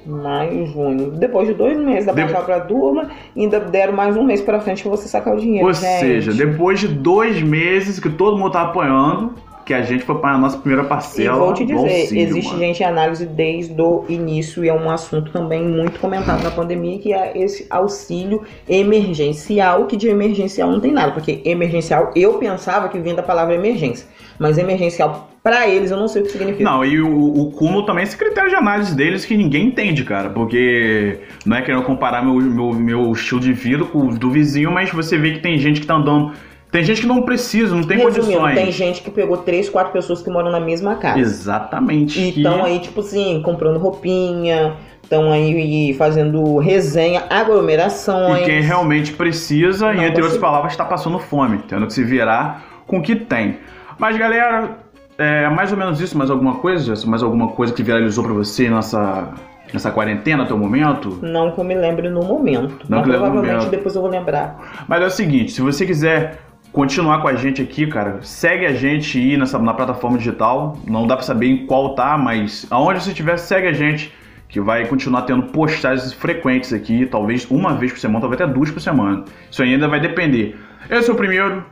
Maio, 0.05 0.65
junho. 0.67 1.11
Depois 1.11 1.47
de 1.47 1.53
dois 1.53 1.77
meses 1.77 2.05
da 2.05 2.11
De- 2.13 2.21
parcela 2.21 2.43
pra 2.43 2.59
turma, 2.61 3.09
ainda 3.35 3.59
deram 3.59 3.93
mais 3.93 4.17
um 4.17 4.23
mês 4.23 4.41
pra 4.41 4.59
frente 4.59 4.81
pra 4.83 4.91
você 4.91 5.07
sacar 5.07 5.33
o 5.35 5.39
dinheiro. 5.39 5.65
Ou 5.67 5.73
gente. 5.73 5.99
seja, 5.99 6.33
depois 6.33 6.79
de 6.79 6.87
dois 6.87 7.41
meses 7.41 7.99
que 7.99 8.09
todo 8.09 8.37
mundo 8.37 8.51
tá 8.51 8.63
apanhando, 8.63 9.33
que 9.65 9.73
a 9.73 9.81
gente 9.81 10.03
foi 10.03 10.19
para 10.19 10.35
a 10.35 10.37
nossa 10.37 10.57
primeira 10.57 10.83
E 10.83 10.87
parcela. 10.87 11.37
vou 11.37 11.53
te 11.53 11.65
dizer, 11.65 11.77
auxílio, 11.79 12.21
existe 12.21 12.47
mano. 12.49 12.59
gente 12.59 12.81
em 12.81 12.85
análise 12.85 13.25
desde 13.25 13.81
o 13.81 14.05
início 14.09 14.63
e 14.63 14.69
é 14.69 14.73
um 14.73 14.89
assunto 14.89 15.31
também 15.31 15.63
muito 15.63 15.99
comentado 15.99 16.43
na 16.43 16.51
pandemia, 16.51 16.99
que 16.99 17.13
é 17.13 17.37
esse 17.37 17.65
auxílio 17.69 18.43
emergencial, 18.67 19.85
que 19.85 19.95
de 19.95 20.07
emergencial 20.07 20.71
não 20.71 20.79
tem 20.79 20.91
nada, 20.91 21.11
porque 21.11 21.41
emergencial 21.45 22.11
eu 22.15 22.33
pensava 22.35 22.89
que 22.89 22.99
vinha 22.99 23.15
da 23.15 23.23
palavra 23.23 23.55
emergência, 23.55 24.07
mas 24.39 24.57
emergencial 24.57 25.29
pra 25.41 25.67
eles 25.67 25.91
eu 25.91 25.97
não 25.97 26.07
sei 26.07 26.21
o 26.21 26.25
que 26.25 26.31
significa. 26.31 26.63
Não, 26.63 26.85
e 26.85 27.01
o, 27.01 27.41
o 27.41 27.51
cúmulo 27.51 27.85
também 27.85 28.03
é 28.03 28.07
esse 28.07 28.17
critério 28.17 28.49
de 28.49 28.55
análise 28.55 28.95
deles 28.95 29.25
que 29.25 29.35
ninguém 29.35 29.67
entende, 29.67 30.03
cara. 30.03 30.29
Porque 30.29 31.19
não 31.45 31.57
é 31.57 31.61
querendo 31.61 31.83
comparar 31.83 32.23
meu, 32.23 32.35
meu, 32.35 32.73
meu 32.73 33.11
estilo 33.11 33.41
de 33.41 33.51
vida 33.51 33.83
com 33.83 34.07
o 34.07 34.17
do 34.17 34.31
vizinho, 34.31 34.71
mas 34.71 34.89
você 34.91 35.17
vê 35.17 35.33
que 35.33 35.39
tem 35.39 35.57
gente 35.57 35.81
que 35.81 35.87
tá 35.87 35.95
andando. 35.95 36.31
Tem 36.73 36.83
gente 36.83 37.01
que 37.01 37.07
não 37.07 37.21
precisa, 37.21 37.75
não 37.75 37.83
tem 37.83 37.97
Resumindo, 37.99 38.25
condições. 38.41 38.55
tem 38.55 38.71
gente 38.71 39.03
que 39.03 39.11
pegou 39.11 39.37
três, 39.37 39.69
quatro 39.69 39.93
pessoas 39.93 40.23
que 40.23 40.29
moram 40.31 40.51
na 40.51 40.59
mesma 40.59 40.95
casa. 40.95 41.19
Exatamente. 41.19 42.19
E 42.19 42.31
que- 42.31 42.39
estão 42.39 42.65
aí, 42.65 42.79
tipo 42.79 42.99
assim, 43.01 43.41
comprando 43.43 43.77
roupinha, 43.77 44.73
estão 45.03 45.31
aí 45.31 45.93
fazendo 45.93 46.57
resenha, 46.57 47.23
aglomerações. 47.29 48.41
E 48.41 48.45
quem 48.45 48.61
realmente 48.61 49.13
precisa, 49.13 49.93
e 49.93 49.97
Não 49.97 50.03
entre 50.03 50.21
outras 50.23 50.39
palavras, 50.39 50.71
está 50.73 50.83
passando 50.83 51.19
fome, 51.19 51.59
tendo 51.67 51.85
que 51.85 51.93
se 51.93 52.03
virar 52.03 52.63
com 52.87 52.97
o 52.97 53.01
que 53.03 53.15
tem. 53.15 53.59
Mas 53.99 54.17
galera, 54.17 54.77
é 55.17 55.47
mais 55.49 55.71
ou 55.71 55.77
menos 55.77 56.01
isso, 56.01 56.17
mais 56.17 56.31
alguma 56.31 56.55
coisa? 56.55 56.93
Mais 57.07 57.21
alguma 57.21 57.49
coisa 57.49 57.71
que 57.71 57.83
viralizou 57.83 58.23
pra 58.23 58.33
você 58.33 58.67
nessa, 58.67 59.29
nessa 59.71 59.91
quarentena 59.91 60.41
até 60.43 60.53
o 60.55 60.57
momento? 60.57 61.19
Não 61.21 61.51
que 61.51 61.59
eu 61.59 61.63
me 61.63 61.75
lembre 61.75 62.09
no 62.09 62.23
momento. 62.23 62.83
Não 62.89 62.97
mas 62.97 63.03
que 63.05 63.11
provavelmente 63.11 63.53
momento. 63.57 63.69
depois 63.69 63.93
eu 63.95 64.01
vou 64.01 64.09
lembrar. 64.09 64.83
Mas 64.87 65.03
é 65.03 65.05
o 65.05 65.11
seguinte, 65.11 65.51
se 65.51 65.61
você 65.61 65.85
quiser 65.85 66.39
continuar 66.73 67.21
com 67.21 67.27
a 67.27 67.35
gente 67.35 67.61
aqui, 67.61 67.85
cara, 67.85 68.19
segue 68.23 68.65
a 68.65 68.73
gente 68.73 69.17
aí 69.17 69.37
nessa, 69.37 69.59
na 69.59 69.73
plataforma 69.73 70.17
digital. 70.17 70.77
Não 70.85 71.05
dá 71.05 71.15
pra 71.15 71.23
saber 71.23 71.45
em 71.45 71.67
qual 71.67 71.93
tá, 71.93 72.17
mas 72.17 72.65
aonde 72.69 73.01
você 73.01 73.11
estiver, 73.11 73.37
segue 73.37 73.67
a 73.67 73.73
gente. 73.73 74.11
Que 74.49 74.59
vai 74.59 74.85
continuar 74.85 75.23
tendo 75.23 75.43
postagens 75.43 76.13
frequentes 76.13 76.73
aqui, 76.73 77.07
talvez 77.07 77.49
uma 77.49 77.73
vez 77.73 77.91
por 77.91 77.99
semana, 77.99 78.21
talvez 78.21 78.39
até 78.39 78.51
duas 78.51 78.69
por 78.69 78.79
semana. 78.79 79.25
Isso 79.49 79.63
ainda 79.63 79.87
vai 79.87 79.99
depender. 79.99 80.55
Esse 80.89 81.09
é 81.09 81.13
o 81.13 81.15
primeiro, 81.15 81.65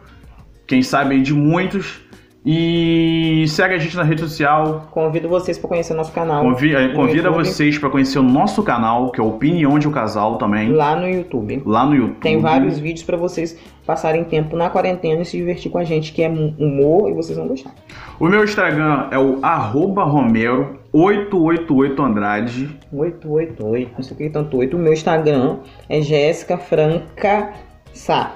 quem 0.66 0.82
sabe 0.82 1.20
de 1.22 1.32
muitos. 1.32 2.02
E 2.44 3.46
segue 3.48 3.76
a 3.76 3.78
gente 3.78 3.96
na 3.96 4.02
rede 4.02 4.22
social. 4.22 4.88
Convido 4.90 5.30
vocês 5.30 5.60
para 5.60 5.70
conhecer 5.70 5.94
nosso 5.94 6.12
canal. 6.12 6.42
Convi- 6.44 6.74
eh, 6.76 6.88
convida 6.90 7.30
vocês 7.30 7.78
para 7.78 7.88
conhecer 7.92 8.18
o 8.18 8.24
nosso 8.24 8.64
canal, 8.64 9.12
que 9.12 9.22
é 9.22 9.24
Opinião 9.24 9.78
de 9.78 9.88
um 9.88 9.92
Casal 9.92 10.38
também, 10.38 10.72
Lá 10.72 10.96
no 10.96 11.08
YouTube. 11.08 11.62
lá 11.66 11.86
no 11.86 11.94
YouTube. 11.94 12.20
Tem 12.20 12.40
vários 12.40 12.80
vídeos 12.80 13.04
para 13.06 13.16
vocês 13.16 13.56
passarem 13.86 14.24
tempo 14.24 14.56
na 14.58 14.72
quarentena 14.72 15.22
e 15.22 15.26
se 15.26 15.38
divertir 15.38 15.72
com 15.72 15.78
a 15.78 15.84
gente, 15.84 16.12
que 16.14 16.24
é 16.24 16.30
humor 16.30 17.12
e 17.12 17.14
vocês 17.14 17.38
vão 17.38 17.48
gostar. 17.48 17.76
O 18.20 18.28
meu 18.28 18.44
Instagram 18.44 19.08
é 19.12 19.20
o 19.20 19.38
arroba 19.44 20.04
Romero888Andrade. 20.04 22.70
888, 22.92 23.92
não 23.96 24.02
sei 24.04 24.14
o 24.14 24.18
que 24.18 24.30
tanto 24.30 24.58
8. 24.58 24.76
O 24.76 24.80
meu 24.80 24.94
Instagram 24.94 25.58
é 25.88 26.02
Jéssica 26.02 26.58
Franca 26.58 27.52
Sá. 27.94 28.32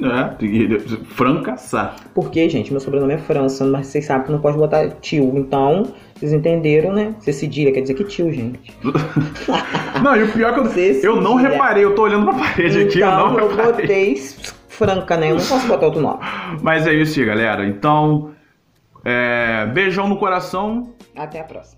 É, 0.00 0.44
e- 0.44 0.78
Franca 1.06 1.56
Sá. 1.56 1.96
Porque, 2.14 2.48
gente, 2.48 2.70
meu 2.70 2.80
sobrenome 2.80 3.14
é 3.14 3.18
França, 3.18 3.64
mas 3.64 3.88
vocês 3.88 4.04
sabem 4.06 4.26
que 4.26 4.32
não 4.32 4.40
pode 4.40 4.56
botar 4.56 4.88
tio. 5.00 5.32
Então, 5.36 5.92
vocês 6.14 6.32
entenderam, 6.32 6.92
né? 6.92 7.14
Você 7.18 7.32
cedilha, 7.32 7.72
quer 7.72 7.80
dizer 7.80 7.94
que 7.94 8.04
tio, 8.04 8.30
gente. 8.32 8.60
Não, 10.02 10.14
e 10.16 10.22
o 10.22 10.32
pior 10.32 10.50
é 10.50 10.68
que 10.68 11.04
eu, 11.06 11.16
eu 11.16 11.20
não 11.20 11.34
reparei, 11.34 11.84
eu 11.84 11.92
tô 11.94 12.02
olhando 12.02 12.26
pra 12.26 12.34
parede 12.38 12.82
aqui, 12.82 13.00
eu 13.00 13.08
Então, 13.08 13.30
não 13.32 13.38
eu 13.40 13.48
reparei. 13.48 13.72
botei 13.72 14.14
Franca, 14.68 15.16
né? 15.16 15.30
Eu 15.32 15.36
não 15.36 15.44
posso 15.44 15.66
botar 15.66 15.86
outro 15.86 16.00
nome. 16.00 16.20
Mas 16.62 16.86
é 16.86 16.92
isso 16.94 17.18
aí, 17.18 17.26
galera. 17.26 17.66
Então, 17.66 18.30
é, 19.04 19.66
beijão 19.66 20.06
no 20.06 20.16
coração. 20.16 20.92
Até 21.16 21.40
a 21.40 21.44
próxima. 21.44 21.77